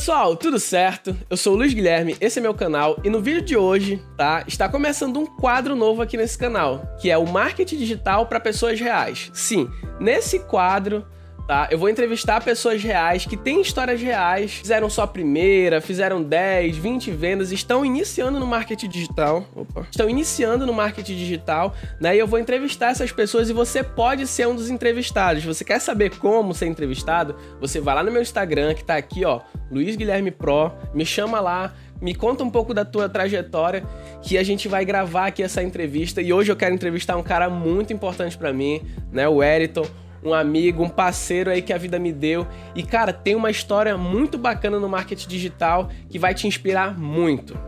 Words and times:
pessoal, 0.00 0.34
tudo 0.34 0.58
certo? 0.58 1.14
Eu 1.28 1.36
sou 1.36 1.52
o 1.52 1.56
Luiz 1.56 1.74
Guilherme, 1.74 2.16
esse 2.22 2.38
é 2.38 2.42
meu 2.42 2.54
canal 2.54 2.98
e 3.04 3.10
no 3.10 3.20
vídeo 3.20 3.42
de 3.42 3.54
hoje, 3.54 4.02
tá, 4.16 4.42
está 4.48 4.66
começando 4.66 5.20
um 5.20 5.26
quadro 5.26 5.76
novo 5.76 6.00
aqui 6.00 6.16
nesse 6.16 6.38
canal, 6.38 6.96
que 6.98 7.10
é 7.10 7.18
o 7.18 7.26
marketing 7.26 7.76
digital 7.76 8.24
para 8.24 8.40
pessoas 8.40 8.80
reais. 8.80 9.30
Sim, 9.34 9.68
nesse 10.00 10.38
quadro 10.38 11.04
tá? 11.50 11.66
Eu 11.68 11.78
vou 11.78 11.88
entrevistar 11.88 12.40
pessoas 12.44 12.80
reais 12.80 13.26
que 13.26 13.36
têm 13.36 13.60
histórias 13.60 14.00
reais, 14.00 14.52
fizeram 14.52 14.88
sua 14.88 15.04
primeira, 15.04 15.80
fizeram 15.80 16.22
10, 16.22 16.76
20 16.76 17.10
vendas, 17.10 17.50
estão 17.50 17.84
iniciando 17.84 18.38
no 18.38 18.46
marketing 18.46 18.88
digital. 18.88 19.44
Opa. 19.56 19.84
Estão 19.90 20.08
iniciando 20.08 20.64
no 20.64 20.72
marketing 20.72 21.16
digital, 21.16 21.74
né? 22.00 22.14
E 22.14 22.20
eu 22.20 22.26
vou 22.28 22.38
entrevistar 22.38 22.90
essas 22.90 23.10
pessoas 23.10 23.50
e 23.50 23.52
você 23.52 23.82
pode 23.82 24.28
ser 24.28 24.46
um 24.46 24.54
dos 24.54 24.70
entrevistados. 24.70 25.42
Você 25.42 25.64
quer 25.64 25.80
saber 25.80 26.16
como 26.18 26.54
ser 26.54 26.66
entrevistado? 26.66 27.34
Você 27.60 27.80
vai 27.80 27.96
lá 27.96 28.04
no 28.04 28.12
meu 28.12 28.22
Instagram, 28.22 28.72
que 28.72 28.84
tá 28.84 28.94
aqui, 28.94 29.24
ó, 29.24 29.40
Luiz 29.72 29.96
Guilherme 29.96 30.30
Pro, 30.30 30.70
me 30.94 31.04
chama 31.04 31.40
lá, 31.40 31.74
me 32.00 32.14
conta 32.14 32.44
um 32.44 32.50
pouco 32.50 32.72
da 32.72 32.84
tua 32.84 33.08
trajetória, 33.08 33.82
que 34.22 34.38
a 34.38 34.44
gente 34.44 34.68
vai 34.68 34.84
gravar 34.84 35.26
aqui 35.26 35.42
essa 35.42 35.60
entrevista. 35.64 36.22
E 36.22 36.32
hoje 36.32 36.52
eu 36.52 36.56
quero 36.56 36.76
entrevistar 36.76 37.16
um 37.16 37.24
cara 37.24 37.50
muito 37.50 37.92
importante 37.92 38.38
para 38.38 38.52
mim, 38.52 38.80
né? 39.10 39.28
O 39.28 39.42
Eriton 39.42 39.84
um 40.22 40.34
amigo, 40.34 40.82
um 40.82 40.88
parceiro 40.88 41.50
aí 41.50 41.62
que 41.62 41.72
a 41.72 41.78
vida 41.78 41.98
me 41.98 42.12
deu. 42.12 42.46
E 42.74 42.82
cara, 42.82 43.12
tem 43.12 43.34
uma 43.34 43.50
história 43.50 43.96
muito 43.96 44.36
bacana 44.36 44.78
no 44.78 44.88
marketing 44.88 45.28
digital 45.28 45.88
que 46.08 46.18
vai 46.18 46.34
te 46.34 46.46
inspirar 46.46 46.98
muito. 46.98 47.58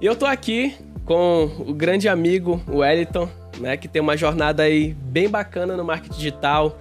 E 0.00 0.06
eu 0.06 0.16
tô 0.16 0.26
aqui 0.26 0.74
com 1.04 1.50
o 1.66 1.74
grande 1.74 2.08
amigo 2.08 2.60
Wellington, 2.68 3.28
né, 3.58 3.76
que 3.76 3.88
tem 3.88 4.00
uma 4.00 4.16
jornada 4.16 4.62
aí 4.62 4.94
bem 4.94 5.28
bacana 5.28 5.76
no 5.76 5.84
marketing 5.84 6.16
digital, 6.16 6.78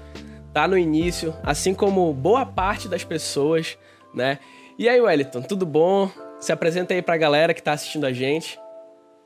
tá 0.53 0.67
no 0.67 0.77
início, 0.77 1.33
assim 1.43 1.73
como 1.73 2.13
boa 2.13 2.45
parte 2.45 2.87
das 2.87 3.03
pessoas, 3.03 3.77
né? 4.13 4.39
E 4.77 4.87
aí, 4.87 5.01
Wellington, 5.01 5.41
tudo 5.41 5.65
bom? 5.65 6.09
Se 6.39 6.53
apresenta 6.53 6.93
aí 6.93 7.01
pra 7.01 7.17
galera 7.17 7.53
que 7.53 7.61
tá 7.61 7.73
assistindo 7.73 8.05
a 8.05 8.13
gente. 8.13 8.57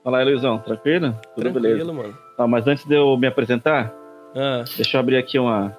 Fala 0.03 0.17
aí, 0.17 0.25
Luizão, 0.25 0.57
tranquilo? 0.57 1.11
Tudo 1.35 1.51
Tranquilo, 1.51 1.61
beleza? 1.61 1.93
mano. 1.93 2.17
Tá, 2.35 2.47
mas 2.47 2.65
antes 2.67 2.83
de 2.85 2.95
eu 2.95 3.15
me 3.17 3.27
apresentar, 3.27 3.93
Ah. 4.35 4.63
deixa 4.75 4.97
eu 4.97 4.99
abrir 5.01 5.17
aqui 5.17 5.37
uma, 5.39 5.65
uma 5.65 5.75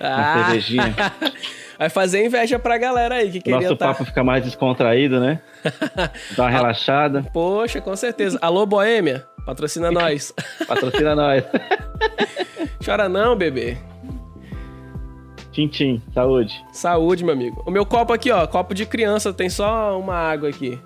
Ah. 0.00 0.44
cervejinha. 0.44 0.94
Vai 1.78 1.90
fazer 1.90 2.24
inveja 2.24 2.58
pra 2.58 2.78
galera 2.78 3.16
aí 3.16 3.30
que 3.30 3.40
queria 3.40 3.60
Nosso 3.60 3.74
estar. 3.74 3.88
papo 3.88 4.04
fica 4.06 4.24
mais 4.24 4.42
descontraído, 4.44 5.20
né? 5.20 5.42
Dá 6.34 6.44
uma 6.44 6.50
relaxada. 6.50 7.22
Poxa, 7.34 7.82
com 7.82 7.94
certeza. 7.94 8.38
Alô, 8.40 8.64
Boêmia, 8.64 9.26
patrocina 9.44 9.90
nós. 9.90 10.32
Patrocina 10.66 11.14
nós. 11.14 11.44
Chora 12.82 13.08
não, 13.10 13.36
bebê. 13.36 13.76
Tchim, 15.52 15.68
tchim. 15.68 16.02
Saúde. 16.14 16.54
Saúde, 16.72 17.22
meu 17.24 17.34
amigo. 17.34 17.62
O 17.66 17.70
meu 17.70 17.84
copo 17.84 18.12
aqui, 18.12 18.30
ó, 18.30 18.46
copo 18.46 18.74
de 18.74 18.86
criança, 18.86 19.32
tem 19.32 19.50
só 19.50 19.98
uma 20.00 20.14
água 20.14 20.48
aqui. 20.48 20.78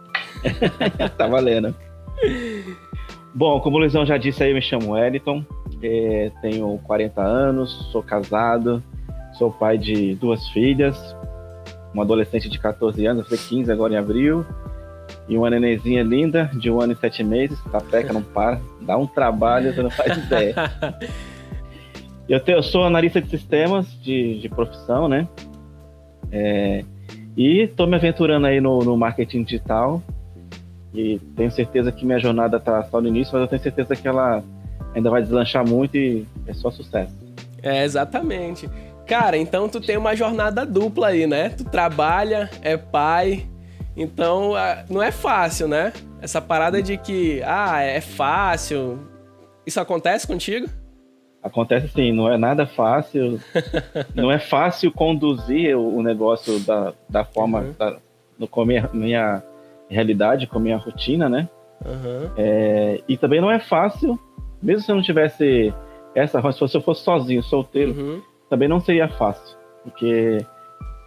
tá 1.16 1.26
valendo. 1.28 1.72
Bom, 3.32 3.60
como 3.60 3.76
o 3.76 3.80
Luizão 3.80 4.04
já 4.04 4.16
disse 4.16 4.42
aí, 4.42 4.50
eu 4.50 4.54
me 4.56 4.62
chamo 4.62 4.92
Wellington. 4.92 5.44
É, 5.82 6.30
tenho 6.40 6.78
40 6.84 7.20
anos, 7.22 7.88
sou 7.90 8.02
casado, 8.02 8.82
sou 9.34 9.50
pai 9.50 9.78
de 9.78 10.14
duas 10.14 10.46
filhas, 10.48 10.96
uma 11.92 12.02
adolescente 12.02 12.48
de 12.48 12.58
14 12.58 13.04
anos, 13.06 13.28
vai 13.28 13.36
fazer 13.38 13.48
15 13.48 13.72
agora 13.72 13.94
em 13.94 13.96
abril, 13.96 14.44
e 15.28 15.36
uma 15.36 15.50
nenenzinha 15.50 16.02
linda 16.02 16.50
de 16.54 16.70
um 16.70 16.80
ano 16.80 16.92
e 16.92 16.96
sete 16.96 17.22
meses, 17.22 17.58
tá 17.70 17.80
peca, 17.80 18.12
não 18.12 18.22
para, 18.22 18.60
dá 18.80 18.96
um 18.96 19.06
trabalho, 19.06 19.72
você 19.74 19.82
não 19.82 19.90
faz 19.90 20.16
ideia. 20.16 20.54
Eu, 22.28 22.38
te- 22.38 22.52
eu 22.52 22.62
sou 22.62 22.84
analista 22.84 23.20
de 23.20 23.28
sistemas 23.28 23.92
de, 24.00 24.38
de 24.38 24.48
profissão, 24.48 25.08
né? 25.08 25.26
É, 26.30 26.84
e 27.36 27.66
tô 27.66 27.88
me 27.88 27.96
aventurando 27.96 28.46
aí 28.46 28.60
no, 28.60 28.84
no 28.84 28.96
marketing 28.96 29.42
digital, 29.42 30.00
e 30.94 31.18
tenho 31.34 31.50
certeza 31.50 31.90
que 31.90 32.06
minha 32.06 32.20
jornada 32.20 32.60
tá 32.60 32.84
só 32.84 33.00
no 33.00 33.08
início, 33.08 33.32
mas 33.32 33.42
eu 33.42 33.48
tenho 33.48 33.60
certeza 33.62 33.96
que 33.96 34.06
ela 34.06 34.44
ainda 34.94 35.10
vai 35.10 35.22
deslanchar 35.22 35.66
muito 35.66 35.96
e 35.96 36.26
é 36.46 36.52
só 36.52 36.70
sucesso. 36.70 37.12
É, 37.62 37.84
exatamente. 37.84 38.68
Cara, 39.06 39.36
então 39.36 39.68
tu 39.68 39.80
tem 39.80 39.96
uma 39.96 40.14
jornada 40.14 40.64
dupla 40.64 41.08
aí, 41.08 41.26
né? 41.26 41.48
Tu 41.50 41.64
trabalha, 41.64 42.48
é 42.62 42.76
pai, 42.76 43.46
então 43.96 44.52
não 44.88 45.02
é 45.02 45.10
fácil, 45.10 45.66
né? 45.68 45.92
Essa 46.22 46.40
parada 46.40 46.82
de 46.82 46.96
que, 46.96 47.42
ah, 47.44 47.80
é 47.82 48.00
fácil. 48.00 48.98
Isso 49.66 49.80
acontece 49.80 50.26
contigo? 50.26 50.68
Acontece 51.42 51.86
assim, 51.86 52.12
não 52.12 52.30
é 52.30 52.36
nada 52.36 52.66
fácil, 52.66 53.40
não 54.14 54.30
é 54.30 54.38
fácil 54.38 54.92
conduzir 54.92 55.74
o, 55.76 56.02
negócio 56.02 56.60
da, 56.60 56.92
da 57.08 57.24
forma, 57.24 57.60
Uhum. 57.60 57.74
da, 57.78 57.96
no, 58.38 58.46
com 58.46 58.60
a 58.60 58.66
minha, 58.66 58.90
minha 58.92 59.42
realidade, 59.88 60.46
com 60.46 60.58
a 60.58 60.60
minha 60.60 60.76
rotina, 60.76 61.28
né? 61.28 61.48
Aham. 61.84 62.30
É, 62.36 63.00
e 63.08 63.16
também 63.16 63.40
não 63.40 63.50
é 63.50 63.58
fácil, 63.58 64.18
mesmo 64.62 64.82
se 64.82 64.90
eu 64.90 64.96
não 64.96 65.02
tivesse 65.02 65.72
essa, 66.14 66.40
se 66.52 66.76
eu 66.76 66.80
fosse 66.80 67.02
sozinho, 67.02 67.42
solteiro, 67.42 67.92
Uhum. 67.92 68.20
também 68.48 68.68
não 68.68 68.80
seria 68.80 69.08
fácil, 69.08 69.56
porque 69.84 70.38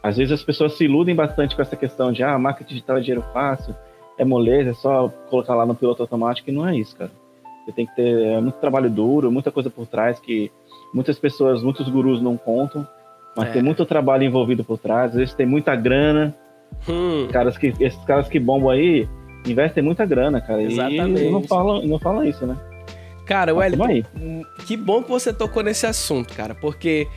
às 0.02 0.18
vezes 0.18 0.32
as 0.34 0.44
pessoas 0.44 0.74
se 0.74 0.86
iludem 0.86 1.16
bastante 1.16 1.56
com 1.56 1.62
essa 1.62 1.76
questão 1.76 2.12
de 2.12 2.24
ah, 2.24 2.38
marketing 2.40 2.70
digital 2.76 2.98
é 2.98 3.02
dinheiro 3.02 3.24
fácil, 3.34 3.76
é 4.18 4.24
moleza, 4.26 4.70
é 4.72 4.74
só 4.74 5.10
colocar 5.30 5.56
lá 5.56 5.66
no 5.66 5.76
piloto 5.76 6.02
automático, 6.04 6.50
e 6.50 6.54
não 6.54 6.68
é 6.68 6.76
isso, 6.78 6.96
cara. 6.96 7.12
Você 7.66 7.72
tem 7.72 7.86
que 7.86 7.96
ter 7.96 8.18
é, 8.28 8.42
muito 8.42 8.56
trabalho 8.56 8.90
duro, 8.90 9.32
muita 9.32 9.50
coisa 9.52 9.70
por 9.70 9.88
trás 9.88 10.20
que 10.20 10.52
muitas 10.94 11.18
pessoas, 11.18 11.64
muitos 11.64 11.88
gurus 11.90 12.22
não 12.22 12.36
contam, 12.38 12.86
mas 13.36 13.50
É. 13.50 13.54
tem 13.54 13.62
muito 13.64 13.86
trabalho 13.86 14.24
envolvido 14.24 14.64
por 14.64 14.78
trás, 14.78 15.12
às 15.12 15.18
vezes 15.18 15.34
tem 15.34 15.46
muita 15.46 15.76
grana, 15.76 16.36
Hum. 16.90 17.28
caras 17.32 17.58
que, 17.58 17.74
esses 17.80 18.04
caras 18.06 18.28
que 18.28 18.40
bombam 18.40 18.70
aí 18.70 19.08
investem 19.48 19.84
muita 19.84 20.06
grana, 20.06 20.40
cara, 20.42 20.62
Exatamente. 20.64 21.24
e 21.24 21.30
não 21.32 21.42
falam, 21.44 21.86
não 21.86 22.00
falam 22.00 22.24
isso, 22.26 22.46
né? 22.46 22.56
Cara, 23.26 23.54
Wellington, 23.54 23.86
aí. 23.86 24.06
que 24.66 24.76
bom 24.76 25.02
que 25.02 25.10
você 25.10 25.32
tocou 25.32 25.64
nesse 25.64 25.86
assunto, 25.86 26.34
cara, 26.34 26.54
porque 26.54 27.08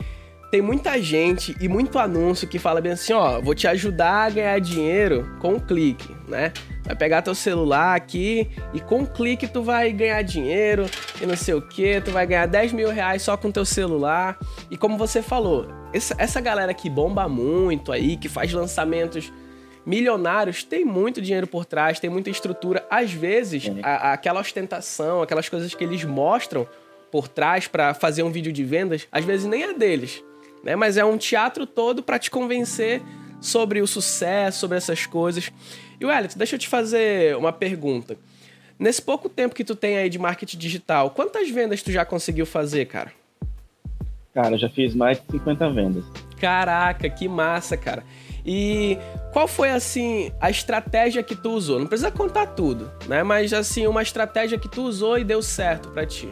tem 0.49 0.61
muita 0.61 1.01
gente 1.01 1.55
e 1.59 1.67
muito 1.67 1.99
anúncio 1.99 2.47
que 2.47 2.57
fala 2.57 2.79
bem 2.79 2.93
assim, 2.93 3.11
ó, 3.11 3.41
vou 3.41 3.53
te 3.53 3.67
ajudar 3.67 4.27
a 4.27 4.29
ganhar 4.29 4.59
dinheiro 4.59 5.29
com 5.39 5.55
um 5.55 5.59
clique, 5.59 6.15
né? 6.27 6.53
Vai 6.85 6.95
pegar 6.95 7.21
teu 7.21 7.35
celular 7.35 7.95
aqui 7.95 8.49
e 8.73 8.79
com 8.79 8.99
um 8.99 9.05
clique 9.05 9.45
tu 9.45 9.61
vai 9.61 9.91
ganhar 9.91 10.21
dinheiro 10.21 10.85
e 11.21 11.25
não 11.25 11.35
sei 11.35 11.53
o 11.53 11.61
que, 11.61 11.99
tu 11.99 12.11
vai 12.11 12.25
ganhar 12.25 12.45
10 12.45 12.71
mil 12.71 12.89
reais 12.89 13.21
só 13.21 13.35
com 13.35 13.51
teu 13.51 13.65
celular. 13.65 14.39
E 14.71 14.77
como 14.77 14.97
você 14.97 15.21
falou, 15.21 15.67
essa, 15.93 16.15
essa 16.17 16.39
galera 16.39 16.73
que 16.73 16.89
bomba 16.89 17.27
muito 17.27 17.91
aí, 17.91 18.15
que 18.15 18.29
faz 18.29 18.53
lançamentos 18.53 19.31
milionários, 19.87 20.63
tem 20.65 20.83
muito 20.83 21.21
dinheiro 21.21 21.47
por 21.47 21.63
trás, 21.65 21.97
tem 21.99 22.09
muita 22.09 22.29
estrutura. 22.29 22.85
Às 22.89 23.11
vezes, 23.13 23.71
a- 23.81 24.09
a- 24.09 24.13
aquela 24.13 24.41
ostentação, 24.41 25.21
aquelas 25.21 25.47
coisas 25.47 25.73
que 25.73 25.81
eles 25.83 26.03
mostram 26.03 26.67
por 27.09 27.29
trás 27.29 27.67
pra 27.67 27.93
fazer 27.93 28.21
um 28.21 28.29
vídeo 28.29 28.51
de 28.51 28.65
vendas, 28.65 29.07
às 29.09 29.23
vezes 29.23 29.45
nem 29.45 29.63
é 29.63 29.73
deles, 29.73 30.21
né? 30.61 30.75
Mas 30.75 30.97
é 30.97 31.05
um 31.05 31.17
teatro 31.17 31.65
todo 31.65 32.03
pra 32.03 32.19
te 32.19 32.29
convencer 32.29 33.01
sobre 33.39 33.81
o 33.81 33.87
sucesso, 33.87 34.59
sobre 34.59 34.77
essas 34.77 35.05
coisas. 35.05 35.49
E 35.99 36.05
Wellington, 36.05 36.37
deixa 36.37 36.55
eu 36.55 36.59
te 36.59 36.67
fazer 36.67 37.37
uma 37.37 37.53
pergunta. 37.53 38.17
Nesse 38.77 39.01
pouco 39.01 39.29
tempo 39.29 39.55
que 39.55 39.63
tu 39.63 39.73
tem 39.75 39.97
aí 39.97 40.09
de 40.09 40.19
marketing 40.19 40.57
digital, 40.57 41.11
quantas 41.11 41.49
vendas 41.49 41.81
tu 41.81 41.91
já 41.93 42.03
conseguiu 42.03 42.45
fazer, 42.45 42.85
cara? 42.87 43.11
Cara, 44.33 44.53
eu 44.53 44.57
já 44.59 44.69
fiz 44.69 44.93
mais 44.93 45.17
de 45.19 45.25
50 45.31 45.69
vendas. 45.71 46.03
Caraca, 46.39 47.09
que 47.09 47.27
massa, 47.27 47.75
cara. 47.77 48.03
E 48.45 48.97
qual 49.33 49.47
foi 49.47 49.69
assim 49.71 50.31
a 50.39 50.49
estratégia 50.49 51.21
que 51.23 51.35
tu 51.35 51.51
usou? 51.51 51.79
Não 51.79 51.87
precisa 51.87 52.11
contar 52.11 52.47
tudo, 52.47 52.89
né? 53.07 53.23
Mas 53.23 53.53
assim, 53.53 53.85
uma 53.87 54.01
estratégia 54.01 54.57
que 54.57 54.67
tu 54.69 54.83
usou 54.83 55.17
e 55.17 55.23
deu 55.23 55.41
certo 55.41 55.89
pra 55.89 56.05
ti. 56.05 56.29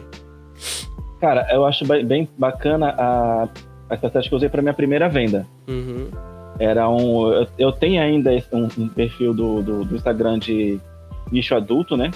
Cara, 1.20 1.46
eu 1.50 1.64
acho 1.64 1.84
bem 2.04 2.28
bacana 2.36 2.94
a, 2.98 3.48
a 3.88 3.94
estratégia 3.94 4.28
que 4.28 4.34
eu 4.34 4.36
usei 4.36 4.48
para 4.48 4.60
minha 4.62 4.74
primeira 4.74 5.08
venda. 5.08 5.46
Uhum. 5.66 6.08
Era 6.58 6.88
um. 6.88 7.32
Eu, 7.32 7.46
eu 7.58 7.72
tenho 7.72 8.00
ainda 8.02 8.30
um, 8.52 8.68
um 8.78 8.88
perfil 8.88 9.32
do, 9.34 9.62
do, 9.62 9.84
do 9.84 9.96
Instagram 9.96 10.38
de 10.38 10.78
nicho 11.30 11.54
adulto, 11.54 11.96
né? 11.96 12.10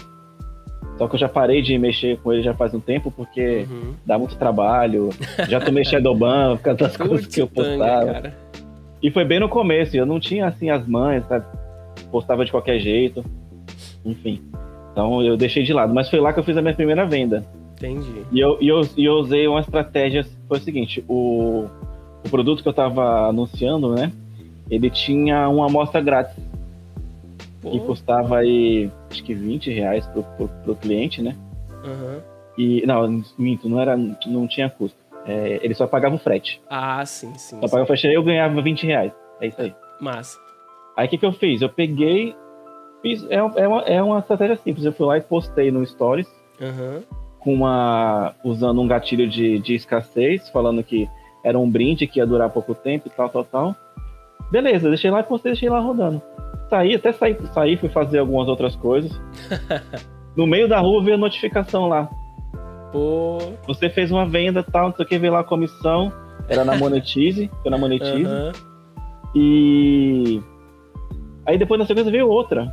Só 0.98 1.08
que 1.08 1.14
eu 1.14 1.18
já 1.18 1.28
parei 1.30 1.62
de 1.62 1.78
mexer 1.78 2.18
com 2.18 2.30
ele 2.32 2.42
já 2.42 2.52
faz 2.54 2.74
um 2.74 2.80
tempo, 2.80 3.10
porque 3.10 3.66
Uhum. 3.70 3.94
dá 4.04 4.18
muito 4.18 4.36
trabalho. 4.36 5.08
Já 5.48 5.58
tomei 5.60 5.82
Shadowban 5.84 6.56
por 6.58 6.62
causa 6.62 6.78
das 6.84 6.96
coisas 6.96 7.26
que 7.26 7.40
eu 7.40 7.46
tanga, 7.46 7.68
postava. 7.78 8.12
cara. 8.12 8.38
E 9.02 9.10
foi 9.10 9.24
bem 9.24 9.40
no 9.40 9.48
começo, 9.48 9.96
eu 9.96 10.04
não 10.04 10.20
tinha 10.20 10.46
assim 10.46 10.70
as 10.70 10.86
manhas, 10.86 11.26
sabe? 11.26 11.44
Postava 12.10 12.44
de 12.44 12.50
qualquer 12.50 12.78
jeito. 12.78 13.24
Enfim. 14.04 14.42
Então 14.92 15.22
eu 15.22 15.36
deixei 15.36 15.62
de 15.62 15.72
lado. 15.72 15.94
Mas 15.94 16.10
foi 16.10 16.20
lá 16.20 16.32
que 16.32 16.40
eu 16.40 16.44
fiz 16.44 16.56
a 16.56 16.62
minha 16.62 16.74
primeira 16.74 17.06
venda. 17.06 17.44
Entendi. 17.76 18.22
E 18.30 18.38
eu, 18.40 18.58
e 18.60 18.68
eu, 18.68 18.80
e 18.96 19.04
eu 19.04 19.14
usei 19.14 19.48
uma 19.48 19.60
estratégia, 19.60 20.26
foi 20.46 20.58
o 20.58 20.60
seguinte, 20.60 21.02
o, 21.08 21.66
o 22.24 22.28
produto 22.30 22.62
que 22.62 22.68
eu 22.68 22.74
tava 22.74 23.28
anunciando, 23.28 23.94
né? 23.94 24.12
Ele 24.70 24.90
tinha 24.90 25.48
uma 25.48 25.66
amostra 25.66 26.00
grátis, 26.00 26.36
Pô, 27.62 27.70
que 27.70 27.80
custava 27.80 28.38
aí, 28.38 28.90
acho 29.10 29.24
que 29.24 29.34
20 29.34 29.70
reais 29.72 30.06
pro, 30.08 30.22
pro, 30.22 30.48
pro 30.48 30.74
cliente, 30.76 31.22
né? 31.22 31.34
aham. 31.84 32.20
E, 32.58 32.84
não, 32.84 33.22
minto, 33.38 33.68
não, 33.68 33.80
era, 33.80 33.96
não 33.96 34.46
tinha 34.46 34.68
custo. 34.68 34.98
É, 35.26 35.60
ele 35.62 35.74
só 35.74 35.86
pagava 35.86 36.14
o 36.14 36.18
frete. 36.18 36.60
Ah, 36.68 37.04
sim, 37.04 37.34
sim. 37.34 37.56
Só 37.60 37.66
sim. 37.66 37.70
pagava 37.70 37.82
o 37.82 37.86
frete, 37.86 38.06
aí 38.06 38.14
eu 38.14 38.22
ganhava 38.22 38.60
20 38.60 38.86
reais. 38.86 39.12
É 39.40 39.46
isso 39.46 39.60
aí. 39.60 39.74
Massa. 40.00 40.38
Aí 40.96 41.06
o 41.06 41.10
que, 41.10 41.18
que 41.18 41.26
eu 41.26 41.32
fiz? 41.32 41.62
Eu 41.62 41.68
peguei. 41.68 42.34
Fiz, 43.02 43.24
é, 43.30 43.36
é, 43.36 43.68
uma, 43.68 43.80
é 43.82 44.02
uma 44.02 44.18
estratégia 44.18 44.56
simples. 44.56 44.84
Eu 44.84 44.92
fui 44.92 45.06
lá 45.06 45.18
e 45.18 45.22
postei 45.22 45.70
no 45.70 45.84
Stories. 45.86 46.28
Uhum. 46.60 47.02
Com 47.38 47.54
uma. 47.54 48.34
usando 48.44 48.80
um 48.80 48.86
gatilho 48.86 49.28
de, 49.28 49.58
de 49.60 49.74
escassez, 49.74 50.48
falando 50.50 50.82
que 50.82 51.08
era 51.42 51.58
um 51.58 51.70
brinde 51.70 52.06
que 52.06 52.18
ia 52.18 52.26
durar 52.26 52.50
pouco 52.50 52.74
tempo 52.74 53.08
e 53.08 53.10
tal, 53.10 53.28
tal, 53.28 53.44
tal. 53.44 53.76
Beleza, 54.50 54.88
deixei 54.88 55.10
lá 55.10 55.20
e 55.20 55.24
postei, 55.24 55.52
deixei 55.52 55.68
lá 55.68 55.80
rodando. 55.80 56.20
Saí, 56.68 56.94
até 56.94 57.12
saí, 57.12 57.36
saí 57.52 57.76
fui 57.76 57.88
fazer 57.88 58.18
algumas 58.18 58.48
outras 58.48 58.76
coisas. 58.76 59.10
no 60.36 60.46
meio 60.46 60.68
da 60.68 60.78
rua 60.80 61.02
veio 61.02 61.16
a 61.16 61.18
notificação 61.18 61.88
lá. 61.88 62.08
Pô. 62.92 63.38
Você 63.66 63.88
fez 63.88 64.10
uma 64.10 64.26
venda 64.26 64.62
tal, 64.62 64.88
não 64.88 64.96
sei 64.96 65.04
o 65.04 65.08
que, 65.08 65.18
veio 65.18 65.32
lá 65.32 65.40
a 65.40 65.44
comissão. 65.44 66.12
Era 66.48 66.64
na 66.64 66.76
Monetize, 66.76 67.50
foi 67.62 67.70
na 67.70 67.78
Monetize. 67.78 68.24
Uhum. 68.24 68.52
E 69.34 70.42
aí 71.46 71.56
depois 71.56 71.78
na 71.78 71.86
sequência 71.86 72.10
veio 72.10 72.28
outra. 72.28 72.72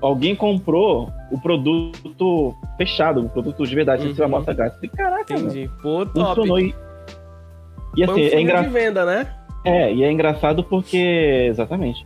Alguém 0.00 0.34
comprou 0.34 1.10
o 1.30 1.40
produto 1.40 2.54
fechado, 2.76 3.24
o 3.24 3.28
produto 3.28 3.66
de 3.66 3.74
verdade, 3.74 4.06
uhum. 4.06 4.24
amostra 4.24 4.54
grátis. 4.54 4.90
Caraca, 4.90 5.34
Entendi. 5.34 5.70
Pô, 5.82 6.04
top. 6.06 6.20
Funcionou 6.20 6.58
e, 6.58 6.74
e 7.96 8.04
assim, 8.04 8.22
é 8.22 8.40
engraçado. 8.40 8.72
venda, 8.72 9.04
né? 9.04 9.26
É, 9.64 9.92
e 9.92 10.02
é 10.02 10.12
engraçado 10.12 10.62
porque. 10.62 11.46
Exatamente. 11.48 12.04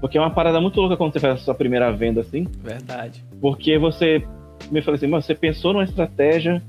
Porque 0.00 0.16
é 0.16 0.20
uma 0.20 0.30
parada 0.30 0.60
muito 0.60 0.80
louca 0.80 0.96
quando 0.96 1.12
você 1.12 1.20
faz 1.20 1.34
a 1.34 1.36
sua 1.38 1.54
primeira 1.54 1.90
venda 1.92 2.20
assim. 2.20 2.46
Verdade. 2.62 3.24
Porque 3.40 3.76
você 3.78 4.24
me 4.70 4.82
falou 4.82 4.96
assim, 4.96 5.06
mano, 5.06 5.22
você 5.22 5.34
pensou 5.34 5.72
numa 5.72 5.84
estratégia, 5.84 6.62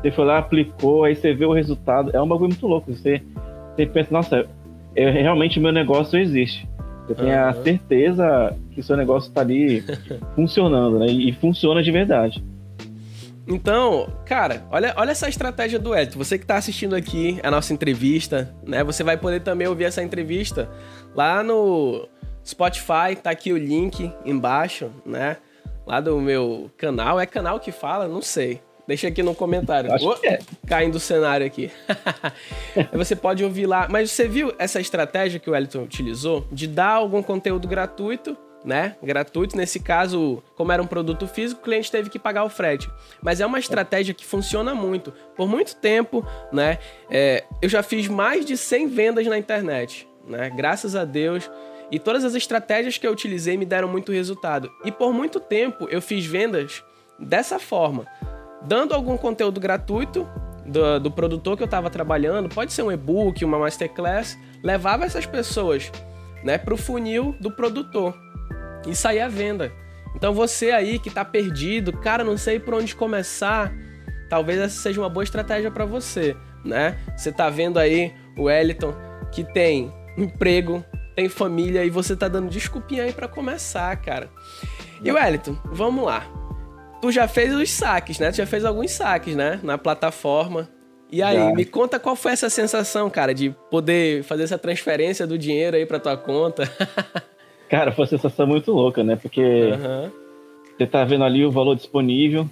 você 0.00 0.10
foi 0.10 0.24
lá, 0.24 0.38
aplicou, 0.38 1.04
aí 1.04 1.14
você 1.14 1.32
vê 1.32 1.44
o 1.46 1.52
resultado. 1.52 2.10
É 2.14 2.20
um 2.20 2.28
bagulho 2.28 2.50
muito 2.50 2.66
louco. 2.66 2.92
Você, 2.92 3.22
você 3.74 3.86
pensa, 3.86 4.08
nossa, 4.10 4.46
é, 4.94 5.10
realmente 5.10 5.58
o 5.58 5.62
meu 5.62 5.72
negócio 5.72 6.18
existe. 6.18 6.68
Você 7.06 7.14
tem 7.14 7.26
uhum. 7.26 7.48
a 7.48 7.52
certeza 7.54 8.56
que 8.72 8.82
seu 8.82 8.96
negócio 8.96 9.28
está 9.28 9.40
ali 9.40 9.82
funcionando, 10.34 10.98
né? 10.98 11.06
E, 11.06 11.30
e 11.30 11.32
funciona 11.32 11.82
de 11.82 11.90
verdade. 11.90 12.42
Então, 13.46 14.08
cara, 14.24 14.62
olha, 14.70 14.94
olha 14.96 15.10
essa 15.10 15.28
estratégia 15.28 15.78
do 15.78 15.94
Elton. 15.94 16.18
Você 16.18 16.38
que 16.38 16.44
está 16.44 16.56
assistindo 16.56 16.94
aqui 16.94 17.38
a 17.42 17.50
nossa 17.50 17.74
entrevista, 17.74 18.54
né? 18.66 18.82
Você 18.84 19.04
vai 19.04 19.18
poder 19.18 19.40
também 19.40 19.66
ouvir 19.66 19.84
essa 19.84 20.02
entrevista 20.02 20.68
lá 21.14 21.42
no 21.42 22.08
Spotify, 22.44 23.14
tá 23.22 23.30
aqui 23.30 23.52
o 23.52 23.58
link 23.58 24.10
embaixo, 24.24 24.90
né? 25.04 25.36
Lá 25.86 26.00
do 26.00 26.20
meu 26.20 26.70
canal. 26.76 27.20
É 27.20 27.26
canal 27.26 27.60
que 27.60 27.72
fala? 27.72 28.08
Não 28.08 28.22
sei. 28.22 28.60
Deixa 28.86 29.08
aqui 29.08 29.22
no 29.22 29.34
comentário. 29.34 29.92
Acho 29.92 30.08
oh, 30.08 30.26
é. 30.26 30.38
Caindo 30.66 30.96
o 30.96 31.00
cenário 31.00 31.46
aqui. 31.46 31.70
você 32.92 33.16
pode 33.16 33.42
ouvir 33.42 33.66
lá. 33.66 33.86
Mas 33.88 34.10
você 34.10 34.28
viu 34.28 34.52
essa 34.58 34.80
estratégia 34.80 35.40
que 35.40 35.48
o 35.48 35.52
Wellington 35.52 35.82
utilizou 35.82 36.46
de 36.52 36.66
dar 36.66 36.92
algum 36.92 37.22
conteúdo 37.22 37.66
gratuito, 37.66 38.36
né? 38.62 38.96
Gratuito. 39.02 39.56
Nesse 39.56 39.80
caso, 39.80 40.42
como 40.54 40.70
era 40.70 40.82
um 40.82 40.86
produto 40.86 41.26
físico, 41.26 41.62
o 41.62 41.64
cliente 41.64 41.90
teve 41.90 42.10
que 42.10 42.18
pagar 42.18 42.44
o 42.44 42.50
frete. 42.50 42.90
Mas 43.22 43.40
é 43.40 43.46
uma 43.46 43.58
estratégia 43.58 44.12
que 44.12 44.24
funciona 44.24 44.74
muito. 44.74 45.14
Por 45.34 45.48
muito 45.48 45.76
tempo, 45.76 46.26
né? 46.52 46.78
É, 47.10 47.44
eu 47.62 47.68
já 47.70 47.82
fiz 47.82 48.06
mais 48.06 48.44
de 48.44 48.56
100 48.56 48.88
vendas 48.88 49.26
na 49.26 49.38
internet, 49.38 50.06
né? 50.26 50.50
Graças 50.50 50.94
a 50.94 51.06
Deus. 51.06 51.50
E 51.94 51.98
todas 52.00 52.24
as 52.24 52.34
estratégias 52.34 52.98
que 52.98 53.06
eu 53.06 53.12
utilizei 53.12 53.56
me 53.56 53.64
deram 53.64 53.86
muito 53.86 54.10
resultado. 54.10 54.68
E 54.84 54.90
por 54.90 55.12
muito 55.12 55.38
tempo 55.38 55.86
eu 55.88 56.02
fiz 56.02 56.26
vendas 56.26 56.82
dessa 57.20 57.60
forma 57.60 58.04
dando 58.66 58.92
algum 58.94 59.16
conteúdo 59.16 59.60
gratuito 59.60 60.26
do, 60.66 60.98
do 60.98 61.08
produtor 61.08 61.56
que 61.56 61.62
eu 61.62 61.66
estava 61.66 61.88
trabalhando, 61.88 62.48
pode 62.48 62.72
ser 62.72 62.82
um 62.82 62.90
e-book, 62.90 63.44
uma 63.44 63.60
masterclass, 63.60 64.36
levava 64.60 65.04
essas 65.04 65.24
pessoas 65.24 65.92
né, 66.42 66.58
para 66.58 66.74
o 66.74 66.76
funil 66.76 67.36
do 67.38 67.48
produtor 67.48 68.12
e 68.88 68.96
saía 68.96 69.26
à 69.26 69.28
venda. 69.28 69.70
Então 70.16 70.34
você 70.34 70.72
aí 70.72 70.98
que 70.98 71.10
está 71.10 71.24
perdido, 71.24 71.92
cara, 71.92 72.24
não 72.24 72.36
sei 72.36 72.58
por 72.58 72.74
onde 72.74 72.96
começar, 72.96 73.72
talvez 74.28 74.58
essa 74.58 74.82
seja 74.82 75.00
uma 75.00 75.08
boa 75.08 75.22
estratégia 75.22 75.70
para 75.70 75.84
você, 75.84 76.34
né? 76.64 76.98
Você 77.16 77.28
está 77.28 77.48
vendo 77.48 77.78
aí 77.78 78.12
o 78.36 78.44
Wellington 78.44 78.92
que 79.30 79.44
tem 79.44 79.92
emprego, 80.18 80.84
tem 81.14 81.28
família 81.28 81.84
e 81.84 81.90
você 81.90 82.16
tá 82.16 82.28
dando 82.28 82.48
desculpinha 82.48 83.04
aí 83.04 83.12
para 83.12 83.28
começar, 83.28 83.94
cara. 83.96 84.30
E 85.02 85.10
Wellington, 85.10 85.56
vamos 85.72 86.04
lá 86.04 86.26
tu 87.04 87.12
já 87.12 87.28
fez 87.28 87.54
os 87.54 87.70
saques, 87.70 88.18
né? 88.18 88.30
Tu 88.30 88.38
já 88.38 88.46
fez 88.46 88.64
alguns 88.64 88.90
saques, 88.90 89.36
né? 89.36 89.60
Na 89.62 89.76
plataforma. 89.76 90.66
E 91.12 91.22
aí, 91.22 91.36
já. 91.36 91.52
me 91.52 91.66
conta 91.66 92.00
qual 92.00 92.16
foi 92.16 92.32
essa 92.32 92.48
sensação, 92.48 93.10
cara, 93.10 93.34
de 93.34 93.54
poder 93.70 94.22
fazer 94.22 94.44
essa 94.44 94.56
transferência 94.56 95.26
do 95.26 95.36
dinheiro 95.36 95.76
aí 95.76 95.84
pra 95.84 96.00
tua 96.00 96.16
conta. 96.16 96.64
cara, 97.68 97.92
foi 97.92 98.04
uma 98.04 98.08
sensação 98.08 98.46
muito 98.46 98.72
louca, 98.72 99.04
né? 99.04 99.16
Porque 99.16 99.42
uhum. 99.42 100.10
você 100.78 100.86
tá 100.86 101.04
vendo 101.04 101.24
ali 101.24 101.44
o 101.44 101.50
valor 101.50 101.76
disponível. 101.76 102.48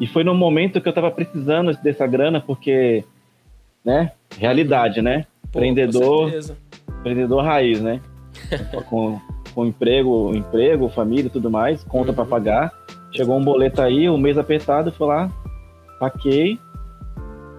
E 0.00 0.06
foi 0.06 0.24
no 0.24 0.34
momento 0.34 0.80
que 0.80 0.88
eu 0.88 0.94
tava 0.94 1.10
precisando 1.10 1.76
dessa 1.82 2.06
grana, 2.06 2.40
porque, 2.40 3.04
né? 3.84 4.12
Realidade, 4.38 5.02
né? 5.02 5.26
Pô, 5.52 5.58
empreendedor. 5.58 6.32
Empreendedor 7.00 7.42
raiz, 7.44 7.80
né? 7.80 8.00
com, 8.88 9.20
com 9.54 9.66
emprego, 9.66 10.34
emprego, 10.34 10.88
família 10.88 11.26
e 11.26 11.30
tudo 11.30 11.50
mais, 11.50 11.82
conta 11.84 12.10
uhum. 12.10 12.14
para 12.14 12.24
pagar. 12.24 12.72
Chegou 13.12 13.36
um 13.36 13.44
boleto 13.44 13.82
aí, 13.82 14.08
um 14.08 14.18
mês 14.18 14.38
apertado, 14.38 14.92
fui 14.92 15.06
lá, 15.06 15.28
paquei, 15.98 16.58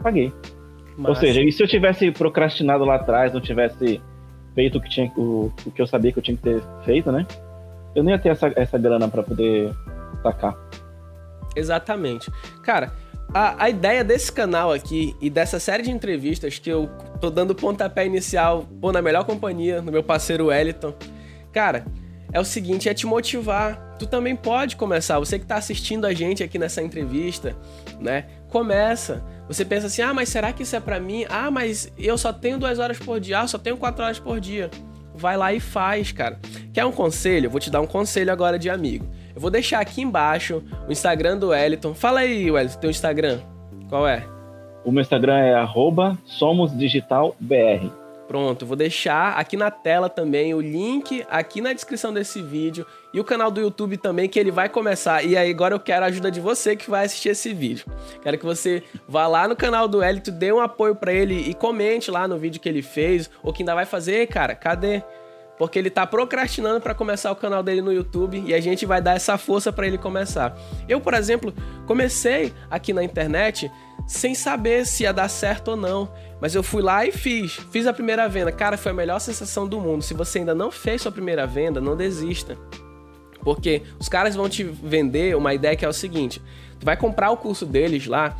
paguei. 0.01 0.31
Massa. 0.97 1.09
Ou 1.09 1.15
seja, 1.15 1.41
e 1.41 1.51
se 1.51 1.61
eu 1.61 1.67
tivesse 1.67 2.11
procrastinado 2.11 2.85
lá 2.85 2.95
atrás, 2.95 3.33
não 3.33 3.41
tivesse 3.41 4.01
feito 4.53 4.77
o 4.77 4.81
que, 4.81 4.89
tinha, 4.89 5.11
o, 5.17 5.51
o 5.65 5.71
que 5.71 5.81
eu 5.81 5.87
sabia 5.87 6.11
que 6.11 6.19
eu 6.19 6.23
tinha 6.23 6.37
que 6.37 6.43
ter 6.43 6.61
feito, 6.83 7.11
né? 7.11 7.25
Eu 7.95 8.03
nem 8.03 8.13
ia 8.13 8.19
ter 8.19 8.29
essa, 8.29 8.51
essa 8.55 8.77
grana 8.77 9.07
para 9.07 9.23
poder 9.23 9.73
sacar. 10.21 10.55
Exatamente. 11.55 12.31
Cara, 12.63 12.93
a, 13.33 13.65
a, 13.65 13.69
ideia 13.69 14.03
desse 14.03 14.31
canal 14.31 14.71
aqui 14.71 15.15
e 15.21 15.29
dessa 15.29 15.59
série 15.59 15.83
de 15.83 15.91
entrevistas 15.91 16.59
que 16.59 16.69
eu 16.69 16.89
tô 17.19 17.29
dando 17.29 17.55
pontapé 17.55 18.05
inicial, 18.05 18.67
pô, 18.79 18.91
na 18.91 19.01
melhor 19.01 19.23
companhia, 19.23 19.81
no 19.81 19.91
meu 19.91 20.03
parceiro 20.03 20.47
Wellington. 20.47 20.93
Cara, 21.51 21.85
é 22.33 22.39
o 22.39 22.45
seguinte, 22.45 22.89
é 22.89 22.93
te 22.93 23.05
motivar. 23.05 23.95
Tu 23.97 24.05
também 24.05 24.35
pode 24.35 24.75
começar. 24.75 25.19
Você 25.19 25.37
que 25.37 25.45
está 25.45 25.55
assistindo 25.55 26.05
a 26.05 26.13
gente 26.13 26.43
aqui 26.43 26.57
nessa 26.57 26.81
entrevista, 26.81 27.55
né? 27.99 28.25
Começa. 28.49 29.23
Você 29.47 29.63
pensa 29.63 29.87
assim, 29.87 30.01
ah, 30.01 30.13
mas 30.13 30.29
será 30.29 30.51
que 30.51 30.63
isso 30.63 30.75
é 30.75 30.79
para 30.79 30.99
mim? 30.99 31.25
Ah, 31.29 31.51
mas 31.51 31.91
eu 31.97 32.17
só 32.17 32.33
tenho 32.33 32.57
duas 32.57 32.79
horas 32.79 32.97
por 32.97 33.19
dia, 33.19 33.39
ah, 33.39 33.47
só 33.47 33.57
tenho 33.57 33.77
quatro 33.77 34.03
horas 34.03 34.19
por 34.19 34.39
dia. 34.39 34.69
Vai 35.13 35.37
lá 35.37 35.53
e 35.53 35.59
faz, 35.59 36.11
cara. 36.11 36.39
Quer 36.73 36.85
um 36.85 36.91
conselho? 36.91 37.49
Vou 37.49 37.59
te 37.59 37.69
dar 37.69 37.81
um 37.81 37.87
conselho 37.87 38.31
agora 38.31 38.57
de 38.57 38.69
amigo. 38.69 39.09
Eu 39.33 39.41
vou 39.41 39.49
deixar 39.49 39.79
aqui 39.79 40.01
embaixo 40.01 40.63
o 40.87 40.91
Instagram 40.91 41.37
do 41.37 41.49
Wellington. 41.49 41.93
Fala 41.93 42.21
aí, 42.21 42.49
Wellington, 42.49 42.79
teu 42.79 42.89
Instagram. 42.89 43.39
Qual 43.89 44.07
é? 44.07 44.25
O 44.83 44.91
meu 44.91 45.01
Instagram 45.01 45.37
é 45.37 45.55
somosdigitalbr. 46.25 48.01
Pronto, 48.31 48.65
vou 48.65 48.77
deixar 48.77 49.33
aqui 49.33 49.57
na 49.57 49.69
tela 49.69 50.07
também 50.07 50.53
o 50.53 50.61
link 50.61 51.21
aqui 51.29 51.59
na 51.59 51.73
descrição 51.73 52.13
desse 52.13 52.41
vídeo 52.41 52.85
e 53.13 53.19
o 53.19 53.25
canal 53.25 53.51
do 53.51 53.59
YouTube 53.59 53.97
também 53.97 54.29
que 54.29 54.39
ele 54.39 54.49
vai 54.49 54.69
começar. 54.69 55.21
E 55.21 55.35
aí 55.35 55.51
agora 55.51 55.75
eu 55.75 55.79
quero 55.81 56.05
a 56.05 56.07
ajuda 56.07 56.31
de 56.31 56.39
você 56.39 56.73
que 56.73 56.89
vai 56.89 57.03
assistir 57.03 57.27
esse 57.27 57.53
vídeo. 57.53 57.85
Quero 58.23 58.37
que 58.37 58.45
você 58.45 58.83
vá 59.05 59.27
lá 59.27 59.49
no 59.49 59.55
canal 59.55 59.85
do 59.85 60.01
Elito, 60.01 60.31
dê 60.31 60.49
um 60.49 60.61
apoio 60.61 60.95
para 60.95 61.11
ele 61.11 61.49
e 61.49 61.53
comente 61.53 62.09
lá 62.09 62.25
no 62.25 62.37
vídeo 62.37 62.61
que 62.61 62.69
ele 62.69 62.81
fez 62.81 63.29
ou 63.43 63.51
que 63.51 63.63
ainda 63.63 63.75
vai 63.75 63.85
fazer, 63.85 64.25
cara, 64.27 64.55
cadê? 64.55 65.03
Porque 65.61 65.77
ele 65.77 65.91
tá 65.91 66.07
procrastinando 66.07 66.81
para 66.81 66.95
começar 66.95 67.31
o 67.31 67.35
canal 67.35 67.61
dele 67.61 67.83
no 67.83 67.93
YouTube 67.93 68.43
e 68.47 68.51
a 68.51 68.59
gente 68.59 68.83
vai 68.83 68.99
dar 68.99 69.15
essa 69.15 69.37
força 69.37 69.71
para 69.71 69.85
ele 69.85 69.95
começar. 69.95 70.57
Eu, 70.89 70.99
por 70.99 71.13
exemplo, 71.13 71.53
comecei 71.85 72.51
aqui 72.67 72.91
na 72.91 73.03
internet 73.03 73.71
sem 74.07 74.33
saber 74.33 74.87
se 74.87 75.03
ia 75.03 75.13
dar 75.13 75.29
certo 75.29 75.67
ou 75.67 75.77
não. 75.77 76.11
Mas 76.41 76.55
eu 76.55 76.63
fui 76.63 76.81
lá 76.81 77.05
e 77.05 77.11
fiz. 77.11 77.59
Fiz 77.71 77.85
a 77.85 77.93
primeira 77.93 78.27
venda. 78.27 78.51
Cara, 78.51 78.75
foi 78.75 78.91
a 78.91 78.95
melhor 78.95 79.19
sensação 79.19 79.67
do 79.67 79.79
mundo. 79.79 80.01
Se 80.01 80.15
você 80.15 80.39
ainda 80.39 80.55
não 80.55 80.71
fez 80.71 81.03
sua 81.03 81.11
primeira 81.11 81.45
venda, 81.45 81.79
não 81.79 81.95
desista. 81.95 82.57
Porque 83.43 83.83
os 83.99 84.09
caras 84.09 84.35
vão 84.35 84.49
te 84.49 84.63
vender 84.63 85.35
uma 85.35 85.53
ideia 85.53 85.75
que 85.75 85.85
é 85.85 85.87
o 85.87 85.93
seguinte: 85.93 86.41
tu 86.79 86.87
vai 86.87 86.97
comprar 86.97 87.29
o 87.29 87.37
curso 87.37 87.67
deles 87.67 88.07
lá 88.07 88.35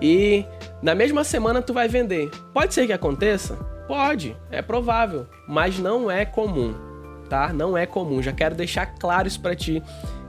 e 0.00 0.46
na 0.82 0.94
mesma 0.94 1.24
semana 1.24 1.60
tu 1.60 1.74
vai 1.74 1.88
vender. 1.88 2.30
Pode 2.54 2.72
ser 2.72 2.86
que 2.86 2.92
aconteça? 2.94 3.73
Pode, 3.86 4.36
é 4.50 4.62
provável, 4.62 5.26
mas 5.46 5.78
não 5.78 6.10
é 6.10 6.24
comum, 6.24 6.74
tá? 7.28 7.52
Não 7.52 7.76
é 7.76 7.86
comum. 7.86 8.22
Já 8.22 8.32
quero 8.32 8.54
deixar 8.54 8.86
claro 8.86 9.28
isso 9.28 9.40
para 9.40 9.54
ti 9.54 9.82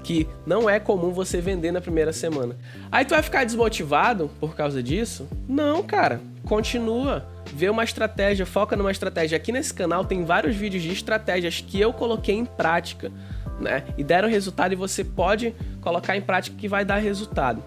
que 0.06 0.28
não 0.46 0.70
é 0.70 0.80
comum 0.80 1.12
você 1.12 1.42
vender 1.42 1.72
na 1.72 1.82
primeira 1.82 2.14
semana. 2.14 2.56
Aí 2.92 3.04
tu 3.04 3.10
vai 3.10 3.24
ficar 3.24 3.44
desmotivado 3.44 4.30
por 4.40 4.56
causa 4.56 4.82
disso? 4.84 5.28
Não, 5.50 5.82
cara. 5.82 6.22
Continua. 6.44 7.26
Vê 7.52 7.70
uma 7.70 7.84
estratégia, 7.84 8.46
foca 8.46 8.76
numa 8.76 8.92
estratégia. 8.92 9.36
Aqui 9.36 9.52
nesse 9.52 9.74
canal 9.74 10.06
tem 10.06 10.24
vários 10.24 10.56
vídeos 10.56 10.84
de 10.84 10.92
estratégias 10.92 11.60
que 11.60 11.82
eu 11.82 11.92
coloquei 11.92 12.36
em 12.36 12.46
prática, 12.46 13.12
né? 13.60 13.84
E 13.98 14.04
deram 14.04 14.30
resultado 14.30 14.74
e 14.74 14.76
você 14.76 15.04
pode 15.04 15.56
colocar 15.82 16.16
em 16.16 16.22
prática 16.22 16.56
que 16.56 16.68
vai 16.68 16.86
dar 16.86 16.98
resultado. 16.98 17.64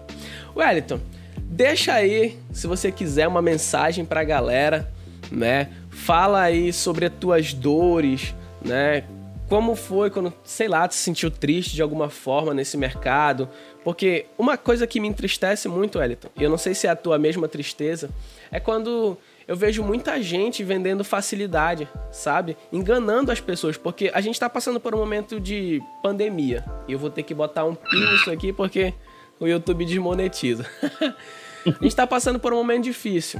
Wellington, 0.55 0.99
deixa 1.37 1.93
aí, 1.93 2.39
se 2.53 2.67
você 2.67 2.89
quiser, 2.89 3.27
uma 3.27 3.41
mensagem 3.41 4.05
pra 4.05 4.23
galera, 4.23 4.89
né? 5.29 5.67
Fala 5.89 6.41
aí 6.41 6.71
sobre 6.71 7.05
as 7.05 7.13
tuas 7.13 7.53
dores, 7.53 8.33
né? 8.63 9.03
como 9.49 9.75
foi 9.75 10.11
quando, 10.11 10.31
sei 10.43 10.67
lá, 10.67 10.87
te 10.87 10.93
sentiu 10.93 11.31
triste 11.31 11.73
de 11.73 11.81
alguma 11.81 12.07
forma 12.07 12.53
nesse 12.53 12.77
mercado? 12.77 13.49
Porque 13.83 14.27
uma 14.37 14.55
coisa 14.55 14.85
que 14.85 14.99
me 14.99 15.07
entristece 15.07 15.67
muito, 15.67 15.99
Eliton, 15.99 16.29
e 16.37 16.43
eu 16.43 16.49
não 16.51 16.57
sei 16.57 16.75
se 16.75 16.85
é 16.85 16.91
a 16.91 16.95
tua 16.95 17.17
mesma 17.17 17.47
tristeza, 17.47 18.11
é 18.51 18.59
quando 18.59 19.17
eu 19.47 19.55
vejo 19.55 19.83
muita 19.83 20.21
gente 20.21 20.63
vendendo 20.63 21.03
facilidade, 21.03 21.89
sabe? 22.11 22.55
Enganando 22.71 23.31
as 23.31 23.41
pessoas, 23.41 23.75
porque 23.75 24.11
a 24.13 24.21
gente 24.21 24.35
está 24.35 24.47
passando 24.47 24.79
por 24.79 24.93
um 24.93 24.99
momento 24.99 25.39
de 25.39 25.81
pandemia. 26.03 26.63
E 26.87 26.93
eu 26.93 26.99
vou 26.99 27.09
ter 27.09 27.23
que 27.23 27.33
botar 27.33 27.65
um 27.65 27.73
pi 27.73 27.99
nisso 28.11 28.29
aqui 28.29 28.53
porque 28.53 28.93
o 29.39 29.47
YouTube 29.47 29.83
desmonetiza. 29.83 30.63
a 31.65 31.69
gente 31.69 31.87
está 31.87 32.05
passando 32.05 32.37
por 32.37 32.53
um 32.53 32.57
momento 32.57 32.83
difícil, 32.83 33.39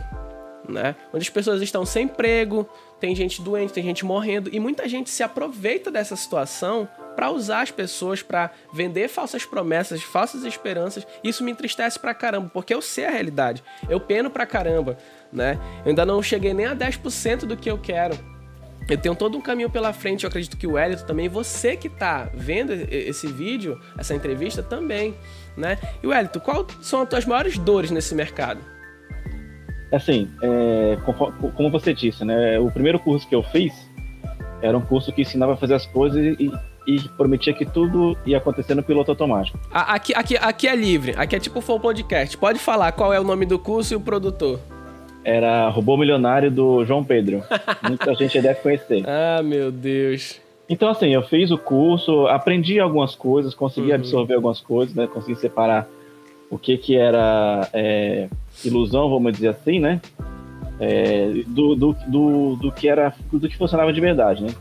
né? 0.69 0.95
Onde 1.13 1.23
as 1.23 1.29
pessoas 1.29 1.61
estão 1.61 1.85
sem 1.85 2.05
emprego, 2.05 2.69
tem 2.99 3.15
gente 3.15 3.41
doente, 3.41 3.73
tem 3.73 3.83
gente 3.83 4.05
morrendo 4.05 4.49
e 4.53 4.59
muita 4.59 4.87
gente 4.87 5.09
se 5.09 5.23
aproveita 5.23 5.89
dessa 5.89 6.15
situação 6.15 6.87
para 7.15 7.31
usar 7.31 7.61
as 7.61 7.71
pessoas 7.71 8.21
para 8.21 8.51
vender 8.73 9.09
falsas 9.09 9.45
promessas, 9.45 10.01
falsas 10.01 10.45
esperanças. 10.45 11.05
Isso 11.23 11.43
me 11.43 11.51
entristece 11.51 11.99
pra 11.99 12.13
caramba, 12.13 12.49
porque 12.53 12.73
eu 12.73 12.81
sei 12.81 13.05
a 13.05 13.11
realidade. 13.11 13.63
Eu 13.89 13.99
peno 13.99 14.29
pra 14.29 14.45
caramba, 14.45 14.97
né? 15.31 15.59
Eu 15.83 15.89
ainda 15.89 16.05
não 16.05 16.23
cheguei 16.23 16.53
nem 16.53 16.65
a 16.65 16.75
10% 16.75 17.45
do 17.45 17.57
que 17.57 17.69
eu 17.69 17.77
quero. 17.77 18.17
Eu 18.87 18.97
tenho 18.97 19.13
todo 19.15 19.37
um 19.37 19.41
caminho 19.41 19.69
pela 19.69 19.93
frente, 19.93 20.23
eu 20.23 20.29
acredito 20.29 20.57
que 20.57 20.65
o 20.65 20.79
Elito 20.79 21.05
também, 21.05 21.29
você 21.29 21.75
que 21.75 21.89
tá 21.89 22.29
vendo 22.33 22.73
esse 22.89 23.27
vídeo, 23.27 23.79
essa 23.97 24.15
entrevista 24.15 24.63
também, 24.63 25.13
né? 25.55 25.77
E 26.01 26.07
o 26.07 26.13
Elito, 26.13 26.39
quais 26.39 26.65
são 26.81 27.01
as 27.01 27.09
tuas 27.09 27.25
maiores 27.25 27.57
dores 27.57 27.91
nesse 27.91 28.15
mercado? 28.15 28.78
Assim, 29.91 30.29
é, 30.41 30.97
como 31.55 31.69
você 31.69 31.93
disse, 31.93 32.23
né? 32.23 32.59
O 32.59 32.69
primeiro 32.69 32.99
curso 32.99 33.27
que 33.27 33.33
eu 33.33 33.41
fiz 33.41 33.73
era 34.61 34.77
um 34.77 34.81
curso 34.81 35.11
que 35.11 35.21
ensinava 35.21 35.53
a 35.53 35.57
fazer 35.57 35.73
as 35.73 35.85
coisas 35.85 36.37
e, 36.39 36.51
e 36.87 36.99
prometia 37.09 37.53
que 37.53 37.65
tudo 37.65 38.17
ia 38.25 38.37
acontecer 38.37 38.75
no 38.75 38.83
piloto 38.83 39.11
automático. 39.11 39.59
Aqui, 39.71 40.13
aqui, 40.15 40.37
aqui 40.37 40.67
é 40.67 40.75
livre, 40.75 41.13
aqui 41.17 41.35
é 41.35 41.39
tipo 41.39 41.59
o 41.59 41.61
Full 41.61 41.79
Podcast. 41.79 42.37
Pode 42.37 42.59
falar 42.59 42.91
qual 42.91 43.13
é 43.13 43.19
o 43.19 43.23
nome 43.23 43.45
do 43.45 43.57
curso 43.57 43.93
e 43.93 43.97
o 43.97 44.01
produtor. 44.01 44.59
Era 45.23 45.69
Robô 45.69 45.97
Milionário 45.97 46.49
do 46.49 46.85
João 46.85 47.03
Pedro. 47.03 47.43
Muita 47.87 48.13
gente 48.15 48.41
deve 48.41 48.59
conhecer. 48.61 49.03
Ah, 49.07 49.41
meu 49.43 49.71
Deus. 49.71 50.39
Então, 50.67 50.89
assim, 50.89 51.13
eu 51.13 51.23
fiz 51.23 51.49
o 51.49 51.57
curso, 51.57 52.27
aprendi 52.27 52.79
algumas 52.79 53.15
coisas, 53.15 53.55
consegui 53.55 53.89
uhum. 53.89 53.95
absorver 53.95 54.35
algumas 54.35 54.61
coisas, 54.61 54.93
né? 54.93 55.07
Consegui 55.07 55.35
separar 55.35 55.87
o 56.49 56.57
que 56.57 56.77
que 56.77 56.95
era 56.97 57.67
é, 57.73 58.27
ilusão, 58.63 59.09
vamos 59.09 59.33
dizer 59.33 59.49
assim, 59.49 59.79
né? 59.79 60.01
É, 60.79 61.43
do, 61.47 61.75
do, 61.75 61.95
do, 62.07 62.55
do, 62.55 62.71
que 62.71 62.87
era 62.87 63.13
do 63.31 63.49
que 63.49 63.57
funcionava 63.57 63.91
de 63.91 63.99
verdade, 63.99 64.43
né? 64.43 64.51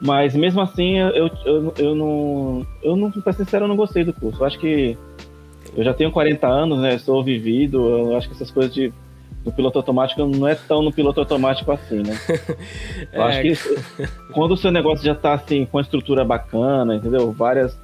Mas 0.00 0.34
mesmo 0.34 0.60
assim, 0.60 0.98
eu, 0.98 1.30
eu, 1.44 1.74
eu 1.78 1.94
não, 1.94 2.66
eu 2.82 2.96
não, 2.96 3.10
pra 3.10 3.32
ser 3.32 3.44
sincero, 3.44 3.64
eu 3.64 3.68
não 3.68 3.76
gostei 3.76 4.04
do 4.04 4.12
curso. 4.12 4.42
Eu 4.42 4.46
acho 4.46 4.58
que 4.58 4.98
eu 5.76 5.84
já 5.84 5.94
tenho 5.94 6.10
40 6.10 6.46
anos, 6.46 6.78
né? 6.78 6.98
Sou 6.98 7.22
vivido, 7.22 7.78
eu 7.88 8.16
acho 8.16 8.28
que 8.28 8.34
essas 8.34 8.50
coisas 8.50 8.74
de 8.74 8.92
do 9.44 9.52
piloto 9.52 9.78
automático 9.78 10.24
não 10.24 10.48
é 10.48 10.54
tão 10.54 10.82
no 10.82 10.90
piloto 10.90 11.20
automático 11.20 11.70
assim, 11.70 12.02
né? 12.02 12.18
Eu 13.12 13.22
é. 13.22 13.26
acho 13.26 13.42
que 13.42 14.32
quando 14.32 14.52
o 14.52 14.56
seu 14.56 14.72
negócio 14.72 15.04
já 15.04 15.14
tá 15.14 15.34
assim, 15.34 15.66
com 15.66 15.76
a 15.76 15.82
estrutura 15.82 16.24
bacana, 16.24 16.96
entendeu? 16.96 17.30
Várias. 17.30 17.78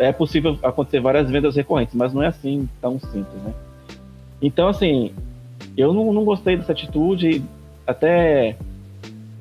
É 0.00 0.12
possível 0.12 0.58
acontecer 0.62 1.00
várias 1.00 1.30
vendas 1.30 1.54
recorrentes, 1.54 1.94
mas 1.94 2.12
não 2.12 2.22
é 2.22 2.28
assim 2.28 2.68
tão 2.80 2.98
simples, 2.98 3.42
né? 3.42 3.52
Então, 4.40 4.68
assim, 4.68 5.12
eu 5.76 5.92
não, 5.92 6.12
não 6.12 6.24
gostei 6.24 6.56
dessa 6.56 6.72
atitude, 6.72 7.42
até 7.86 8.56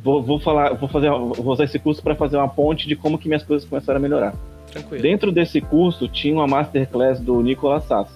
vou, 0.03 0.21
vou 0.21 0.39
falar, 0.39 0.73
vou 0.73 0.89
fazer, 0.89 1.09
vou 1.09 1.53
usar 1.53 1.63
esse 1.63 1.79
curso 1.79 2.03
para 2.03 2.15
fazer 2.15 2.37
uma 2.37 2.47
ponte 2.47 2.87
de 2.87 2.95
como 2.95 3.17
que 3.17 3.27
minhas 3.27 3.43
coisas 3.43 3.67
começaram 3.67 3.97
a 3.97 4.01
melhorar. 4.01 4.35
Tranquilo. 4.71 5.01
Dentro 5.01 5.31
desse 5.31 5.61
curso 5.61 6.07
tinha 6.07 6.33
uma 6.33 6.47
masterclass 6.47 7.19
do 7.19 7.41
Nicolas 7.41 7.85
Sass. 7.85 8.09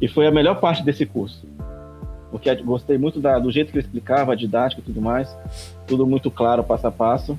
E 0.00 0.08
foi 0.08 0.26
a 0.26 0.30
melhor 0.30 0.60
parte 0.60 0.82
desse 0.82 1.04
curso. 1.04 1.46
Porque 2.30 2.54
gostei 2.56 2.96
muito 2.96 3.20
da, 3.20 3.38
do 3.38 3.50
jeito 3.50 3.70
que 3.70 3.78
ele 3.78 3.84
explicava, 3.84 4.32
a 4.32 4.34
didática 4.34 4.80
e 4.80 4.84
tudo 4.84 5.00
mais. 5.00 5.36
Tudo 5.86 6.06
muito 6.06 6.30
claro, 6.30 6.64
passo 6.64 6.86
a 6.86 6.90
passo. 6.90 7.38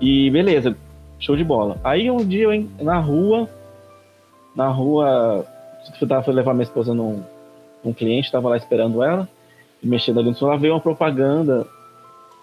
E 0.00 0.30
beleza, 0.30 0.76
show 1.18 1.36
de 1.36 1.44
bola. 1.44 1.78
Aí 1.82 2.10
um 2.10 2.24
dia 2.24 2.44
eu 2.44 2.68
na 2.80 2.98
rua, 2.98 3.48
na 4.54 4.68
rua, 4.68 5.44
fui 6.24 6.34
levar 6.34 6.54
minha 6.54 6.64
esposa 6.64 6.94
num, 6.94 7.22
num 7.84 7.92
cliente, 7.92 8.26
estava 8.26 8.48
lá 8.48 8.56
esperando 8.56 9.02
ela, 9.02 9.28
mexendo 9.82 10.20
ali 10.20 10.30
no 10.30 10.34
celular, 10.34 10.58
veio 10.58 10.74
uma 10.74 10.80
propaganda 10.80 11.66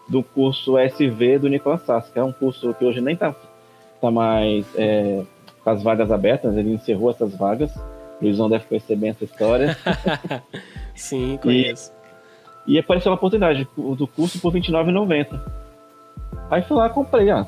do 0.08 0.22
curso 0.22 0.78
SV 0.78 1.40
do 1.40 1.50
Nicolas 1.50 1.82
Sass, 1.82 2.10
que 2.10 2.20
é 2.20 2.24
um 2.24 2.32
curso 2.32 2.74
que 2.76 2.86
hoje 2.86 3.02
nem 3.02 3.16
está 3.16 3.36
tá 4.00 4.12
mais 4.12 4.66
é, 4.76 5.24
com 5.64 5.70
as 5.70 5.82
vagas 5.82 6.12
abertas, 6.12 6.56
ele 6.56 6.74
encerrou 6.74 7.10
essas 7.10 7.36
vagas. 7.36 7.76
O 7.76 8.24
Luizão 8.24 8.50
deve 8.50 8.66
conhecer 8.66 8.96
bem 8.96 9.10
essa 9.10 9.24
história. 9.24 9.76
Sim, 10.96 11.38
conheço. 11.42 11.92
E, 12.68 12.76
e 12.76 12.80
apareceu 12.80 13.12
a 13.12 13.16
oportunidade 13.16 13.68
do 13.76 14.08
curso 14.08 14.40
por 14.40 14.54
R$29,90. 14.54 15.40
Aí 16.50 16.62
fui 16.62 16.78
lá 16.78 16.90
comprei, 16.90 17.30
ah, 17.32 17.46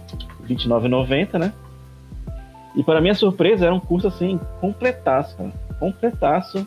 R$29,90, 0.48 1.40
né? 1.40 1.54
E 2.76 2.84
para 2.84 3.02
minha 3.02 3.16
surpresa, 3.16 3.66
era 3.66 3.74
um 3.74 3.80
curso 3.80 4.08
assim, 4.08 4.40
completaço, 4.62 5.36
cara. 5.36 5.52
Completaço. 5.80 6.66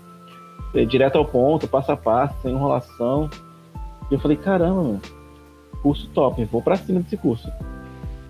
É, 0.75 0.85
direto 0.85 1.17
ao 1.17 1.25
ponto, 1.25 1.69
passo 1.69 1.93
a 1.93 1.97
passo, 1.97 2.35
sem 2.43 2.53
enrolação. 2.53 3.29
E 4.11 4.15
eu 4.15 4.21
falei, 4.21 4.37
caramba, 4.37 4.83
meu, 4.83 5.01
curso 5.83 6.09
top, 6.09 6.45
vou 6.45 6.63
para 6.63 6.77
cima 6.77 7.01
desse 7.01 7.17
curso. 7.17 7.51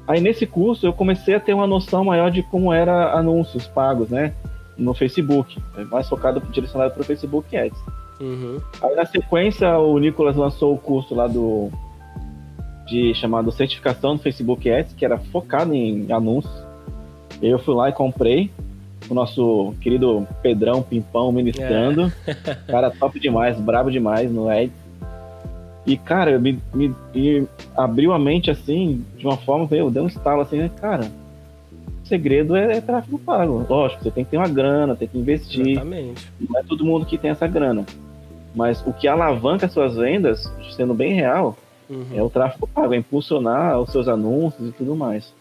Aí 0.06 0.20
nesse 0.20 0.46
curso 0.46 0.86
eu 0.86 0.92
comecei 0.92 1.34
a 1.34 1.40
ter 1.40 1.54
uma 1.54 1.66
noção 1.66 2.04
maior 2.04 2.30
de 2.30 2.42
como 2.42 2.72
era 2.72 3.12
anúncios 3.12 3.66
pagos, 3.66 4.10
né? 4.10 4.34
No 4.76 4.94
Facebook, 4.94 5.62
é 5.76 5.84
mais 5.84 6.08
focado, 6.08 6.40
direcionado 6.50 6.92
para 6.92 7.02
o 7.02 7.04
Facebook 7.04 7.56
Ads. 7.56 7.78
Uhum. 8.20 8.60
Aí 8.82 8.94
na 8.94 9.06
sequência 9.06 9.78
o 9.78 9.98
Nicolas 9.98 10.36
lançou 10.36 10.74
o 10.74 10.78
curso 10.78 11.14
lá 11.14 11.26
do 11.26 11.70
de 12.90 13.14
chamado 13.14 13.52
certificação 13.52 14.16
do 14.16 14.22
Facebook 14.22 14.68
Ads, 14.68 14.92
que 14.94 15.04
era 15.04 15.16
focado 15.16 15.72
em 15.72 16.10
anúncios. 16.12 16.52
Eu 17.40 17.58
fui 17.60 17.74
lá 17.74 17.88
e 17.88 17.92
comprei. 17.92 18.50
O 19.08 19.14
nosso 19.14 19.72
querido 19.80 20.26
Pedrão 20.42 20.82
Pimpão 20.82 21.32
ministrando. 21.32 22.12
É. 22.26 22.34
Cara 22.66 22.90
top 22.90 23.18
demais, 23.18 23.58
brabo 23.58 23.90
demais 23.90 24.30
no 24.30 24.48
Ads. 24.48 24.72
E, 25.86 25.96
cara, 25.96 26.38
me, 26.38 26.58
me, 26.74 26.94
me, 27.14 27.48
abriu 27.76 28.12
a 28.12 28.18
mente 28.18 28.50
assim, 28.50 29.04
de 29.16 29.24
uma 29.24 29.36
forma, 29.36 29.66
eu 29.70 29.90
dei 29.90 30.02
um 30.02 30.06
estalo 30.06 30.42
assim, 30.42 30.58
né? 30.58 30.70
Cara, 30.80 31.10
o 32.04 32.06
segredo 32.06 32.54
é, 32.54 32.76
é, 32.76 32.80
tráfego 32.80 33.18
pago. 33.18 33.64
Lógico, 33.68 34.02
você 34.02 34.10
tem 34.10 34.24
que 34.24 34.30
ter 34.32 34.36
uma 34.36 34.48
grana, 34.48 34.94
tem 34.94 35.08
que 35.08 35.18
investir. 35.18 35.68
Exatamente. 35.68 36.30
Não 36.38 36.60
é 36.60 36.62
todo 36.62 36.84
mundo 36.84 37.06
que 37.06 37.16
tem 37.16 37.30
essa 37.30 37.46
grana. 37.46 37.86
Mas 38.54 38.84
o 38.86 38.92
que 38.92 39.08
alavanca 39.08 39.68
suas 39.68 39.96
vendas, 39.96 40.52
sendo 40.76 40.92
bem 40.92 41.14
real, 41.14 41.56
uhum. 41.90 42.06
é 42.14 42.22
o 42.22 42.30
tráfego 42.30 42.66
pago, 42.66 42.94
é 42.94 42.96
impulsionar 42.96 43.78
os 43.80 43.90
seus 43.90 44.08
anúncios 44.08 44.68
e 44.68 44.72
tudo 44.72 44.94
mais. 44.94 45.32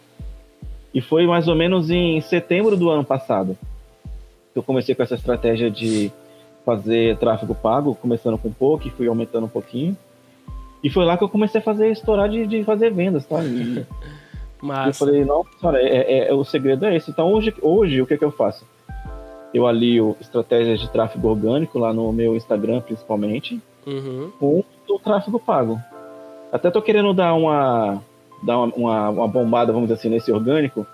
E 0.92 1.00
foi 1.00 1.26
mais 1.26 1.46
ou 1.48 1.54
menos 1.54 1.88
em 1.88 2.20
setembro 2.20 2.76
do 2.76 2.90
ano 2.90 3.04
passado 3.04 3.56
que 4.52 4.58
eu 4.58 4.62
comecei 4.62 4.94
com 4.94 5.02
essa 5.02 5.14
estratégia 5.14 5.70
de 5.70 6.10
fazer 6.64 7.16
tráfego 7.18 7.54
pago, 7.54 7.94
começando 7.94 8.36
com 8.36 8.52
pouco 8.52 8.86
e 8.86 8.90
fui 8.90 9.06
aumentando 9.06 9.46
um 9.46 9.50
pouquinho. 9.50 9.96
E 10.82 10.90
foi 10.90 11.04
lá 11.04 11.16
que 11.16 11.24
eu 11.24 11.28
comecei 11.28 11.60
a 11.60 11.64
fazer 11.64 11.90
estourar 11.90 12.28
de, 12.28 12.46
de 12.46 12.64
fazer 12.64 12.90
vendas, 12.90 13.26
tá? 13.26 13.42
E, 13.44 13.84
eu 14.86 14.94
falei, 14.94 15.24
não, 15.24 15.44
cara, 15.60 15.80
é, 15.80 15.96
é, 15.96 16.28
é, 16.30 16.34
o 16.34 16.44
segredo 16.44 16.84
é 16.84 16.96
esse. 16.96 17.10
Então 17.10 17.32
hoje, 17.32 17.54
hoje 17.62 18.02
o 18.02 18.06
que, 18.06 18.14
é 18.14 18.16
que 18.16 18.24
eu 18.24 18.30
faço? 18.30 18.66
Eu 19.52 19.66
alio 19.66 20.16
estratégias 20.20 20.80
de 20.80 20.90
tráfego 20.90 21.28
orgânico 21.28 21.78
lá 21.78 21.92
no 21.92 22.12
meu 22.12 22.36
Instagram, 22.36 22.80
principalmente, 22.80 23.60
uhum. 23.86 24.30
com 24.38 24.64
o 24.88 24.98
tráfego 24.98 25.38
pago. 25.38 25.78
Até 26.52 26.70
tô 26.70 26.82
querendo 26.82 27.12
dar 27.12 27.34
uma, 27.34 28.02
dar 28.42 28.58
uma, 28.58 28.74
uma, 28.74 29.10
uma 29.10 29.28
bombada, 29.28 29.72
vamos 29.72 29.88
dizer 29.88 30.00
assim, 30.00 30.08
nesse 30.08 30.32
orgânico, 30.32 30.86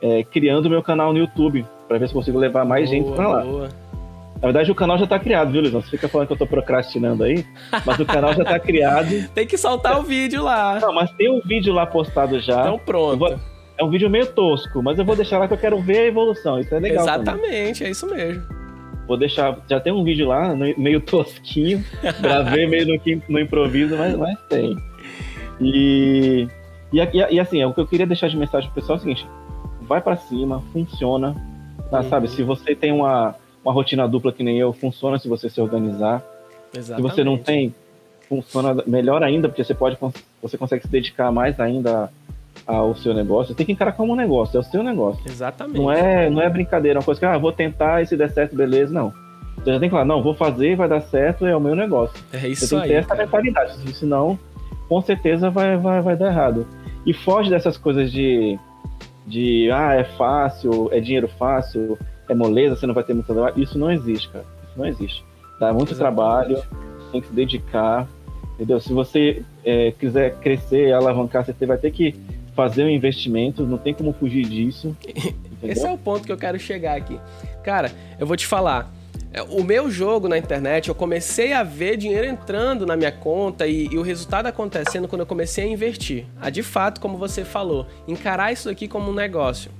é, 0.00 0.22
criando 0.24 0.70
meu 0.70 0.82
canal 0.82 1.12
no 1.12 1.18
YouTube, 1.18 1.66
para 1.88 1.98
ver 1.98 2.08
se 2.08 2.14
consigo 2.14 2.38
levar 2.38 2.64
mais 2.64 2.88
boa, 2.88 2.96
gente 2.96 3.12
para 3.14 3.28
lá. 3.28 3.42
Boa. 3.42 3.68
Na 4.40 4.46
verdade, 4.46 4.70
o 4.70 4.74
canal 4.74 4.96
já 4.96 5.06
tá 5.06 5.18
criado, 5.18 5.52
viu, 5.52 5.60
Luizão? 5.60 5.82
Você 5.82 5.90
fica 5.90 6.08
falando 6.08 6.28
que 6.28 6.32
eu 6.32 6.38
tô 6.38 6.46
procrastinando 6.46 7.24
aí, 7.24 7.44
mas 7.84 7.98
o 7.98 8.06
canal 8.06 8.32
já 8.32 8.42
tá 8.42 8.58
criado. 8.58 9.28
tem 9.34 9.46
que 9.46 9.58
soltar 9.58 9.98
o 9.98 10.02
vídeo 10.02 10.42
lá. 10.42 10.78
Não, 10.80 10.94
mas 10.94 11.10
tem 11.10 11.30
um 11.30 11.42
vídeo 11.42 11.74
lá 11.74 11.84
postado 11.84 12.40
já. 12.40 12.60
Então 12.60 12.78
pronto. 12.78 13.18
Vou... 13.18 13.38
É 13.76 13.84
um 13.84 13.90
vídeo 13.90 14.08
meio 14.08 14.26
tosco, 14.26 14.82
mas 14.82 14.98
eu 14.98 15.04
vou 15.04 15.14
deixar 15.14 15.38
lá 15.38 15.46
que 15.46 15.52
eu 15.52 15.58
quero 15.58 15.78
ver 15.80 15.98
a 15.98 16.06
evolução. 16.06 16.58
Isso 16.58 16.74
é 16.74 16.80
legal. 16.80 17.04
Exatamente, 17.04 17.78
também. 17.78 17.88
é 17.88 17.90
isso 17.90 18.06
mesmo. 18.06 18.42
Vou 19.06 19.16
deixar. 19.16 19.58
Já 19.68 19.78
tem 19.78 19.92
um 19.92 20.04
vídeo 20.04 20.28
lá, 20.28 20.54
meio 20.54 21.00
tosquinho. 21.00 21.84
Gravei 22.20 22.66
meio 22.66 22.86
no, 22.86 23.22
no 23.28 23.40
improviso, 23.40 23.96
mas, 23.96 24.16
mas 24.16 24.38
tem. 24.48 24.76
E, 25.60 26.48
e, 26.92 26.98
e, 26.98 27.40
assim, 27.40 27.62
o 27.64 27.74
que 27.74 27.80
eu 27.80 27.86
queria 27.86 28.06
deixar 28.06 28.28
de 28.28 28.36
mensagem 28.36 28.70
pro 28.70 28.80
pessoal 28.80 28.96
é 28.96 28.98
o 28.98 29.02
seguinte: 29.02 29.26
vai 29.82 30.00
para 30.00 30.16
cima, 30.16 30.62
funciona. 30.72 31.34
Tá, 31.90 32.00
uhum. 32.00 32.08
Sabe, 32.08 32.28
se 32.28 32.42
você 32.42 32.74
tem 32.74 32.92
uma 32.92 33.34
uma 33.64 33.72
rotina 33.72 34.08
dupla 34.08 34.32
que 34.32 34.42
nem 34.42 34.58
eu 34.58 34.72
funciona 34.72 35.18
se 35.18 35.28
você 35.28 35.48
se 35.48 35.60
organizar. 35.60 36.22
Exatamente. 36.74 37.10
Se 37.10 37.16
você 37.16 37.24
não 37.24 37.36
tem, 37.36 37.74
funciona 38.28 38.82
melhor 38.86 39.22
ainda, 39.22 39.48
porque 39.48 39.62
você 39.62 39.74
pode 39.74 39.98
você 40.42 40.56
consegue 40.56 40.82
se 40.82 40.88
dedicar 40.88 41.30
mais 41.30 41.58
ainda 41.60 42.10
ao 42.66 42.94
seu 42.94 43.12
negócio, 43.12 43.48
você 43.48 43.54
tem 43.54 43.66
que 43.66 43.72
encarar 43.72 43.92
como 43.92 44.12
um 44.12 44.16
negócio, 44.16 44.56
é 44.56 44.60
o 44.60 44.62
seu 44.62 44.82
negócio. 44.82 45.22
Exatamente. 45.26 45.78
Não 45.78 45.90
é, 45.90 46.30
não 46.30 46.40
é 46.40 46.48
brincadeira, 46.48 46.98
é 46.98 47.00
uma 47.00 47.04
coisa 47.04 47.18
que, 47.18 47.26
ah, 47.26 47.36
vou 47.36 47.52
tentar 47.52 48.02
e 48.02 48.06
se 48.06 48.16
der 48.16 48.30
certo, 48.30 48.54
beleza. 48.54 48.92
Não. 48.92 49.12
Você 49.56 49.72
já 49.72 49.80
tem 49.80 49.88
que 49.88 49.92
falar, 49.92 50.04
não, 50.04 50.22
vou 50.22 50.34
fazer, 50.34 50.76
vai 50.76 50.88
dar 50.88 51.00
certo, 51.02 51.44
é 51.44 51.54
o 51.54 51.60
meu 51.60 51.74
negócio. 51.74 52.16
É 52.32 52.48
isso 52.48 52.66
você 52.66 52.76
tem 52.76 52.78
aí. 52.78 52.88
que 52.88 52.94
ter 52.94 53.00
essa 53.00 53.08
cara. 53.08 53.24
mentalidade, 53.24 53.92
senão, 53.94 54.38
com 54.90 55.00
certeza 55.00 55.48
vai, 55.50 55.76
vai, 55.76 56.02
vai 56.02 56.16
dar 56.16 56.26
errado. 56.26 56.66
E 57.06 57.14
foge 57.14 57.48
dessas 57.48 57.78
coisas 57.78 58.10
de, 58.10 58.58
de, 59.24 59.70
ah, 59.70 59.94
é 59.94 60.02
fácil, 60.02 60.88
é 60.92 60.98
dinheiro 60.98 61.28
fácil, 61.28 61.96
é 62.28 62.34
moleza, 62.34 62.74
você 62.74 62.88
não 62.88 62.94
vai 62.94 63.04
ter 63.04 63.14
muito 63.14 63.32
trabalho. 63.32 63.54
Isso 63.56 63.78
não 63.78 63.92
existe, 63.92 64.28
cara. 64.28 64.44
Isso 64.64 64.76
não 64.76 64.84
existe. 64.84 65.24
Dá 65.60 65.72
muito 65.72 65.92
Exatamente. 65.92 66.16
trabalho, 66.16 66.62
tem 67.12 67.20
que 67.20 67.28
se 67.28 67.32
dedicar, 67.32 68.08
entendeu? 68.54 68.80
Se 68.80 68.92
você 68.92 69.44
é, 69.64 69.92
quiser 69.92 70.34
crescer, 70.40 70.92
alavancar, 70.92 71.44
você 71.44 71.64
vai 71.64 71.78
ter 71.78 71.92
que 71.92 72.16
fazer 72.56 72.82
um 72.82 72.90
investimento, 72.90 73.64
não 73.64 73.78
tem 73.78 73.94
como 73.94 74.12
fugir 74.12 74.44
disso. 74.44 74.96
Esse 75.06 75.34
entendeu? 75.62 75.86
é 75.86 75.92
o 75.92 75.98
ponto 75.98 76.26
que 76.26 76.32
eu 76.32 76.36
quero 76.36 76.58
chegar 76.58 76.96
aqui. 76.96 77.16
Cara, 77.62 77.92
eu 78.18 78.26
vou 78.26 78.36
te 78.36 78.46
falar. 78.46 78.90
É, 79.32 79.42
O 79.42 79.62
meu 79.62 79.90
jogo 79.90 80.28
na 80.28 80.36
internet, 80.38 80.88
eu 80.88 80.94
comecei 80.94 81.52
a 81.52 81.62
ver 81.62 81.96
dinheiro 81.96 82.26
entrando 82.26 82.84
na 82.86 82.96
minha 82.96 83.12
conta 83.12 83.66
e, 83.66 83.86
e 83.86 83.98
o 83.98 84.02
resultado 84.02 84.46
acontecendo 84.46 85.06
quando 85.08 85.20
eu 85.20 85.26
comecei 85.26 85.64
a 85.64 85.68
investir. 85.68 86.26
A 86.40 86.50
de 86.50 86.62
fato, 86.62 87.00
como 87.00 87.16
você 87.16 87.44
falou, 87.44 87.86
encarar 88.08 88.52
isso 88.52 88.68
aqui 88.68 88.88
como 88.88 89.10
um 89.10 89.14
negócio. 89.14 89.70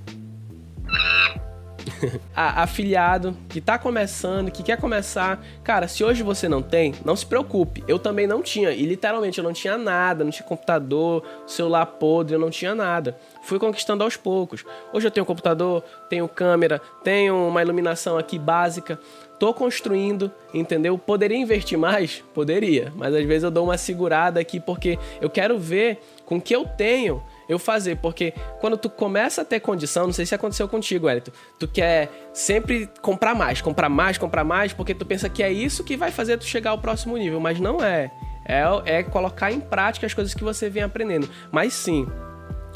A- 2.35 2.61
afiliado 2.63 3.35
que 3.49 3.59
tá 3.61 3.77
começando, 3.77 4.51
que 4.51 4.61
quer 4.63 4.77
começar, 4.77 5.43
cara, 5.63 5.87
se 5.87 6.03
hoje 6.03 6.21
você 6.23 6.47
não 6.47 6.61
tem, 6.61 6.93
não 7.03 7.15
se 7.15 7.25
preocupe. 7.25 7.83
Eu 7.87 7.97
também 7.99 8.27
não 8.27 8.41
tinha, 8.41 8.71
e 8.71 8.85
literalmente 8.85 9.37
eu 9.39 9.43
não 9.43 9.53
tinha 9.53 9.77
nada, 9.77 10.23
não 10.23 10.31
tinha 10.31 10.45
computador, 10.47 11.23
celular 11.47 11.85
podre, 11.85 12.35
eu 12.35 12.39
não 12.39 12.49
tinha 12.49 12.75
nada. 12.75 13.17
Fui 13.43 13.57
conquistando 13.59 14.03
aos 14.03 14.15
poucos. 14.15 14.63
Hoje 14.93 15.07
eu 15.07 15.11
tenho 15.11 15.25
computador, 15.25 15.83
tenho 16.09 16.27
câmera, 16.27 16.79
tenho 17.03 17.35
uma 17.47 17.61
iluminação 17.61 18.17
aqui 18.17 18.37
básica. 18.37 18.99
Tô 19.41 19.55
construindo, 19.55 20.31
entendeu? 20.53 20.99
Poderia 20.99 21.35
investir 21.35 21.75
mais? 21.75 22.23
Poderia, 22.31 22.93
mas 22.95 23.11
às 23.11 23.25
vezes 23.25 23.41
eu 23.41 23.49
dou 23.49 23.63
uma 23.63 23.75
segurada 23.75 24.39
aqui 24.39 24.59
porque 24.59 24.99
eu 25.19 25.31
quero 25.31 25.57
ver 25.57 25.99
com 26.27 26.37
o 26.37 26.41
que 26.41 26.55
eu 26.55 26.63
tenho 26.63 27.23
eu 27.49 27.57
fazer, 27.57 27.97
porque 27.97 28.35
quando 28.59 28.77
tu 28.77 28.87
começa 28.87 29.41
a 29.41 29.43
ter 29.43 29.59
condição, 29.59 30.05
não 30.05 30.13
sei 30.13 30.27
se 30.27 30.35
aconteceu 30.35 30.67
contigo, 30.67 31.09
Elito, 31.09 31.33
tu 31.57 31.67
quer 31.67 32.29
sempre 32.31 32.87
comprar 33.01 33.33
mais, 33.33 33.63
comprar 33.63 33.89
mais, 33.89 34.15
comprar 34.15 34.43
mais, 34.43 34.73
porque 34.73 34.93
tu 34.93 35.07
pensa 35.07 35.27
que 35.27 35.41
é 35.41 35.51
isso 35.51 35.83
que 35.83 35.97
vai 35.97 36.11
fazer 36.11 36.37
tu 36.37 36.45
chegar 36.45 36.69
ao 36.69 36.77
próximo 36.77 37.17
nível, 37.17 37.39
mas 37.39 37.59
não 37.59 37.83
é. 37.83 38.11
É, 38.45 38.63
é 38.85 39.01
colocar 39.01 39.51
em 39.51 39.59
prática 39.59 40.05
as 40.05 40.13
coisas 40.13 40.35
que 40.35 40.43
você 40.43 40.69
vem 40.69 40.83
aprendendo. 40.83 41.27
Mas 41.51 41.73
sim, 41.73 42.07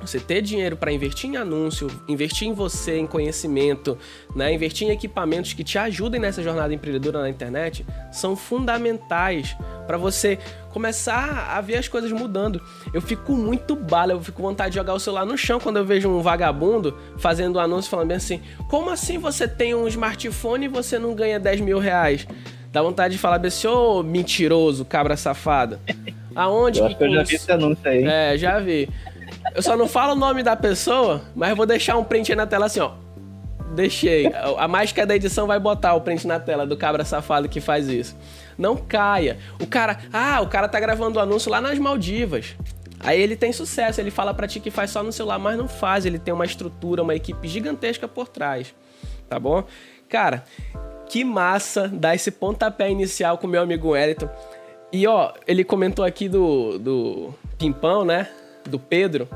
você 0.06 0.20
ter 0.20 0.42
dinheiro 0.42 0.76
para 0.78 0.92
investir 0.92 1.30
em 1.30 1.38
anúncio, 1.38 1.88
investir 2.08 2.48
em 2.48 2.54
você, 2.54 2.98
em 2.98 3.08
conhecimento, 3.08 3.98
né? 4.36 4.54
investir 4.54 4.88
em 4.88 4.92
equipamentos 4.92 5.54
que 5.54 5.64
te 5.64 5.78
ajudem 5.78 6.20
nessa 6.20 6.42
jornada 6.44 6.74
empreendedora 6.74 7.22
na 7.22 7.30
internet, 7.30 7.86
são 8.12 8.36
fundamentais 8.36 9.56
para 9.86 9.98
você 9.98 10.38
começar 10.72 11.52
a 11.56 11.62
ver 11.62 11.78
as 11.78 11.88
coisas 11.88 12.12
mudando. 12.12 12.62
Eu 12.94 13.02
fico 13.02 13.34
muito 13.34 13.76
bala, 13.76 14.14
eu 14.14 14.22
fico 14.22 14.38
com 14.38 14.44
vontade 14.44 14.72
de 14.72 14.76
jogar 14.76 14.94
o 14.94 15.00
celular 15.00 15.26
no 15.26 15.38
chão 15.38 15.60
quando 15.60 15.78
eu 15.78 15.86
vejo 15.86 16.10
um 16.10 16.22
vagabundo 16.22 16.98
fazendo 17.18 17.58
um 17.58 17.60
anúncio 17.60 17.90
falando 17.90 18.08
bem 18.08 18.18
assim: 18.18 18.42
como 18.70 18.90
assim 18.90 19.18
você 19.18 19.48
tem 19.48 19.74
um 19.74 19.88
smartphone 19.88 20.66
e 20.66 20.68
você 20.68 21.00
não 21.00 21.16
ganha 21.16 21.40
10 21.40 21.62
mil 21.62 21.80
reais? 21.80 22.28
Dá 22.72 22.82
vontade 22.82 23.14
de 23.14 23.18
falar 23.18 23.40
bem 23.40 23.48
assim, 23.48 23.68
ô 23.68 24.04
mentiroso, 24.04 24.84
cabra 24.84 25.16
safada. 25.16 25.80
Aonde 26.36 26.80
Eu 26.80 26.86
acho 26.88 26.98
que 26.98 27.04
eu 27.06 27.14
já 27.14 27.24
vi 27.24 27.36
esse 27.36 27.50
anúncio 27.50 27.90
aí. 27.90 28.04
é, 28.04 28.38
já 28.38 28.60
vi. 28.60 28.90
Eu 29.56 29.62
só 29.62 29.78
não 29.78 29.88
falo 29.88 30.12
o 30.12 30.16
nome 30.16 30.44
da 30.44 30.54
pessoa, 30.54 31.22
mas 31.34 31.56
vou 31.56 31.66
deixar 31.66 31.96
um 31.98 32.04
print 32.04 32.30
aí 32.30 32.36
na 32.36 32.46
tela 32.46 32.66
assim, 32.66 32.82
ó. 32.82 32.92
Deixei. 33.74 34.30
A 34.58 34.68
mágica 34.68 35.06
da 35.06 35.16
edição 35.16 35.48
vai 35.48 35.58
botar 35.60 35.94
o 35.94 36.02
print 36.02 36.28
na 36.28 36.40
tela 36.42 36.68
do 36.68 36.76
cabra 36.76 37.06
safado 37.06 37.48
que 37.48 37.62
faz 37.62 37.88
isso. 37.88 38.18
Não 38.58 38.76
caia. 38.76 39.38
O 39.62 39.66
cara. 39.66 39.98
Ah, 40.12 40.42
o 40.42 40.48
cara 40.48 40.68
tá 40.68 40.78
gravando 40.78 41.20
o 41.20 41.22
anúncio 41.22 41.50
lá 41.50 41.62
nas 41.62 41.80
Maldivas. 41.80 42.54
Aí 43.00 43.22
ele 43.22 43.36
tem 43.36 43.54
sucesso, 43.54 44.02
ele 44.02 44.12
fala 44.12 44.34
pra 44.34 44.48
ti 44.48 44.60
que 44.60 44.70
faz 44.70 44.92
só 44.92 45.02
no 45.02 45.12
celular, 45.12 45.40
mas 45.40 45.58
não 45.58 45.70
faz. 45.70 46.06
Ele 46.06 46.20
tem 46.20 46.34
uma 46.34 46.46
estrutura, 46.46 47.02
uma 47.02 47.16
equipe 47.16 47.48
gigantesca 47.48 48.10
por 48.10 48.28
trás. 48.28 48.76
Tá 49.30 49.40
bom? 49.40 49.64
Cara, 50.10 50.44
que 51.08 51.24
massa 51.24 51.88
dar 51.88 52.14
esse 52.14 52.30
pontapé 52.30 52.90
inicial 52.90 53.38
com 53.38 53.48
o 53.48 53.50
meu 53.50 53.62
amigo 53.62 53.90
Wellington. 53.90 54.30
E 54.92 55.08
ó, 55.08 55.34
ele 55.48 55.64
comentou 55.64 56.04
aqui 56.04 56.28
do, 56.28 56.78
do 56.78 57.34
Pimpão, 57.58 58.04
né? 58.04 58.28
Do 58.70 58.80
Pedro. 58.80 59.28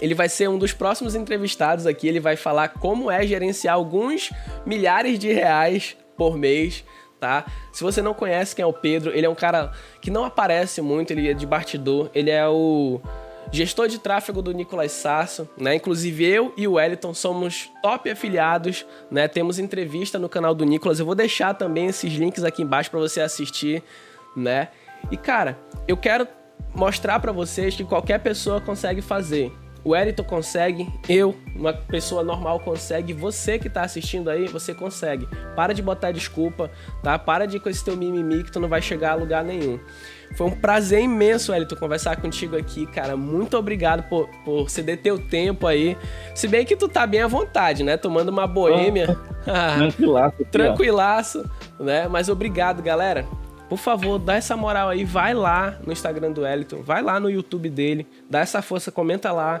Ele 0.00 0.14
vai 0.14 0.28
ser 0.28 0.48
um 0.48 0.58
dos 0.58 0.72
próximos 0.72 1.14
entrevistados 1.14 1.86
aqui. 1.86 2.06
Ele 2.06 2.20
vai 2.20 2.36
falar 2.36 2.68
como 2.68 3.10
é 3.10 3.26
gerenciar 3.26 3.74
alguns 3.74 4.30
milhares 4.64 5.18
de 5.18 5.32
reais 5.32 5.96
por 6.16 6.36
mês, 6.36 6.84
tá? 7.18 7.46
Se 7.72 7.82
você 7.82 8.02
não 8.02 8.14
conhece 8.14 8.54
quem 8.54 8.62
é 8.62 8.66
o 8.66 8.72
Pedro, 8.72 9.10
ele 9.14 9.26
é 9.26 9.28
um 9.28 9.34
cara 9.34 9.72
que 10.00 10.10
não 10.10 10.24
aparece 10.24 10.80
muito, 10.80 11.12
ele 11.12 11.30
é 11.30 11.34
de 11.34 11.46
bastidor. 11.46 12.10
Ele 12.14 12.30
é 12.30 12.46
o 12.46 13.00
gestor 13.50 13.88
de 13.88 13.98
tráfego 13.98 14.42
do 14.42 14.52
Nicolas 14.52 14.92
Sasso, 14.92 15.48
né? 15.56 15.74
Inclusive 15.74 16.24
eu 16.24 16.52
e 16.56 16.66
o 16.66 16.72
Wellington 16.72 17.14
somos 17.14 17.70
top 17.82 18.10
afiliados, 18.10 18.84
né? 19.10 19.28
Temos 19.28 19.58
entrevista 19.58 20.18
no 20.18 20.28
canal 20.28 20.54
do 20.54 20.64
Nicolas. 20.64 20.98
Eu 20.98 21.06
vou 21.06 21.14
deixar 21.14 21.54
também 21.54 21.86
esses 21.86 22.12
links 22.12 22.44
aqui 22.44 22.62
embaixo 22.62 22.90
para 22.90 23.00
você 23.00 23.20
assistir, 23.20 23.82
né? 24.36 24.68
E 25.10 25.16
cara, 25.16 25.58
eu 25.86 25.96
quero 25.96 26.26
mostrar 26.74 27.20
para 27.20 27.32
vocês 27.32 27.74
que 27.74 27.84
qualquer 27.84 28.20
pessoa 28.20 28.60
consegue 28.60 29.00
fazer. 29.00 29.52
O 29.86 29.90
Wellington 29.90 30.24
consegue, 30.24 30.92
eu, 31.08 31.36
uma 31.54 31.72
pessoa 31.72 32.24
normal 32.24 32.58
consegue, 32.58 33.12
você 33.12 33.56
que 33.56 33.70
tá 33.70 33.82
assistindo 33.82 34.28
aí, 34.28 34.48
você 34.48 34.74
consegue. 34.74 35.28
Para 35.54 35.72
de 35.72 35.80
botar 35.80 36.10
desculpa, 36.10 36.68
tá? 37.04 37.16
Para 37.16 37.46
de 37.46 37.58
ir 37.58 37.60
com 37.60 37.68
esse 37.68 37.84
teu 37.84 37.96
mimimi 37.96 38.42
que 38.42 38.50
tu 38.50 38.58
não 38.58 38.68
vai 38.68 38.82
chegar 38.82 39.12
a 39.12 39.14
lugar 39.14 39.44
nenhum. 39.44 39.78
Foi 40.36 40.48
um 40.48 40.50
prazer 40.50 41.00
imenso, 41.00 41.52
Wellington, 41.52 41.76
conversar 41.76 42.16
contigo 42.16 42.56
aqui, 42.56 42.84
cara. 42.86 43.16
Muito 43.16 43.56
obrigado 43.56 44.02
por, 44.08 44.28
por 44.44 44.68
ceder 44.68 45.00
teu 45.00 45.20
tempo 45.20 45.68
aí. 45.68 45.96
Se 46.34 46.48
bem 46.48 46.66
que 46.66 46.74
tu 46.74 46.88
tá 46.88 47.06
bem 47.06 47.22
à 47.22 47.28
vontade, 47.28 47.84
né? 47.84 47.96
Tomando 47.96 48.30
uma 48.30 48.48
boêmia. 48.48 49.16
Tranquilaço. 49.46 50.34
aqui, 50.34 50.42
ó. 50.42 50.50
Tranquilaço, 50.50 51.50
né? 51.78 52.08
Mas 52.08 52.28
obrigado, 52.28 52.82
galera. 52.82 53.24
Por 53.68 53.78
favor, 53.78 54.18
dá 54.18 54.36
essa 54.36 54.56
moral 54.56 54.88
aí, 54.88 55.04
vai 55.04 55.34
lá 55.34 55.78
no 55.84 55.92
Instagram 55.92 56.30
do 56.32 56.42
Wellington, 56.42 56.82
vai 56.82 57.02
lá 57.02 57.18
no 57.18 57.28
YouTube 57.28 57.68
dele, 57.68 58.06
dá 58.30 58.40
essa 58.40 58.62
força, 58.62 58.92
comenta 58.92 59.32
lá. 59.32 59.60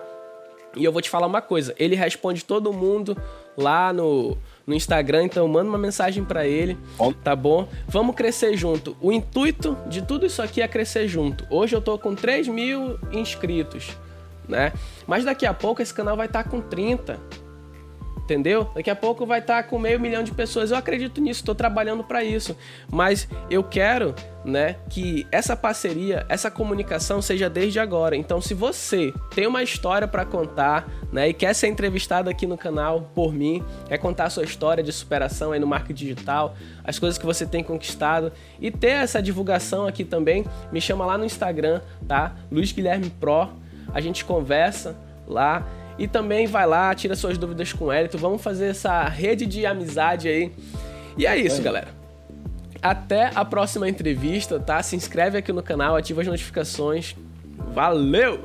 E 0.76 0.84
eu 0.84 0.92
vou 0.92 1.00
te 1.00 1.10
falar 1.10 1.26
uma 1.26 1.40
coisa, 1.40 1.74
ele 1.78 1.96
responde 1.96 2.44
todo 2.44 2.72
mundo 2.72 3.16
lá 3.56 3.92
no, 3.92 4.36
no 4.66 4.74
Instagram, 4.74 5.24
então 5.24 5.48
manda 5.48 5.68
uma 5.68 5.78
mensagem 5.78 6.22
pra 6.22 6.46
ele, 6.46 6.78
tá 7.24 7.34
bom? 7.34 7.66
Vamos 7.88 8.14
crescer 8.14 8.56
junto. 8.56 8.96
O 9.00 9.10
intuito 9.10 9.76
de 9.86 10.02
tudo 10.02 10.26
isso 10.26 10.42
aqui 10.42 10.60
é 10.60 10.68
crescer 10.68 11.08
junto. 11.08 11.46
Hoje 11.50 11.74
eu 11.74 11.80
tô 11.80 11.98
com 11.98 12.14
3 12.14 12.46
mil 12.48 12.98
inscritos, 13.10 13.96
né? 14.46 14.72
Mas 15.06 15.24
daqui 15.24 15.46
a 15.46 15.54
pouco 15.54 15.80
esse 15.80 15.94
canal 15.94 16.16
vai 16.16 16.26
estar 16.26 16.44
com 16.44 16.60
30, 16.60 17.18
entendeu? 18.26 18.68
Daqui 18.74 18.90
a 18.90 18.96
pouco 18.96 19.24
vai 19.24 19.38
estar 19.38 19.62
com 19.62 19.78
meio 19.78 20.00
milhão 20.00 20.24
de 20.24 20.32
pessoas. 20.32 20.72
Eu 20.72 20.76
acredito 20.76 21.20
nisso, 21.20 21.40
estou 21.40 21.54
trabalhando 21.54 22.02
para 22.02 22.24
isso. 22.24 22.56
Mas 22.90 23.28
eu 23.48 23.62
quero, 23.62 24.14
né, 24.44 24.76
que 24.90 25.24
essa 25.30 25.56
parceria, 25.56 26.26
essa 26.28 26.50
comunicação 26.50 27.22
seja 27.22 27.48
desde 27.48 27.78
agora. 27.78 28.16
Então, 28.16 28.40
se 28.40 28.52
você 28.52 29.14
tem 29.32 29.46
uma 29.46 29.62
história 29.62 30.08
para 30.08 30.24
contar, 30.24 30.88
né, 31.12 31.28
e 31.28 31.32
quer 31.32 31.54
ser 31.54 31.68
entrevistado 31.68 32.28
aqui 32.28 32.46
no 32.46 32.58
canal 32.58 33.12
por 33.14 33.32
mim, 33.32 33.64
quer 33.86 33.98
contar 33.98 34.24
a 34.24 34.30
sua 34.30 34.42
história 34.42 34.82
de 34.82 34.92
superação 34.92 35.52
aí 35.52 35.60
no 35.60 35.66
marketing 35.66 36.06
digital, 36.06 36.56
as 36.82 36.98
coisas 36.98 37.16
que 37.16 37.24
você 37.24 37.46
tem 37.46 37.62
conquistado 37.62 38.32
e 38.60 38.72
ter 38.72 38.88
essa 38.88 39.22
divulgação 39.22 39.86
aqui 39.86 40.04
também, 40.04 40.44
me 40.72 40.80
chama 40.80 41.06
lá 41.06 41.16
no 41.16 41.24
Instagram, 41.24 41.80
tá? 42.08 42.34
Luiz 42.50 42.72
Guilherme 42.72 43.08
Pro. 43.08 43.50
A 43.94 44.00
gente 44.00 44.24
conversa 44.24 44.96
lá 45.28 45.64
e 45.98 46.06
também 46.06 46.46
vai 46.46 46.66
lá, 46.66 46.94
tira 46.94 47.16
suas 47.16 47.38
dúvidas 47.38 47.72
com 47.72 47.86
o 47.86 47.92
Elito. 47.92 48.18
Vamos 48.18 48.42
fazer 48.42 48.66
essa 48.66 49.04
rede 49.04 49.46
de 49.46 49.64
amizade 49.64 50.28
aí. 50.28 50.52
E 51.16 51.26
é 51.26 51.36
isso, 51.36 51.62
galera. 51.62 51.88
Até 52.82 53.30
a 53.34 53.44
próxima 53.44 53.88
entrevista, 53.88 54.60
tá? 54.60 54.82
Se 54.82 54.94
inscreve 54.94 55.38
aqui 55.38 55.52
no 55.52 55.62
canal, 55.62 55.96
ativa 55.96 56.20
as 56.20 56.26
notificações. 56.26 57.16
Valeu! 57.72 58.40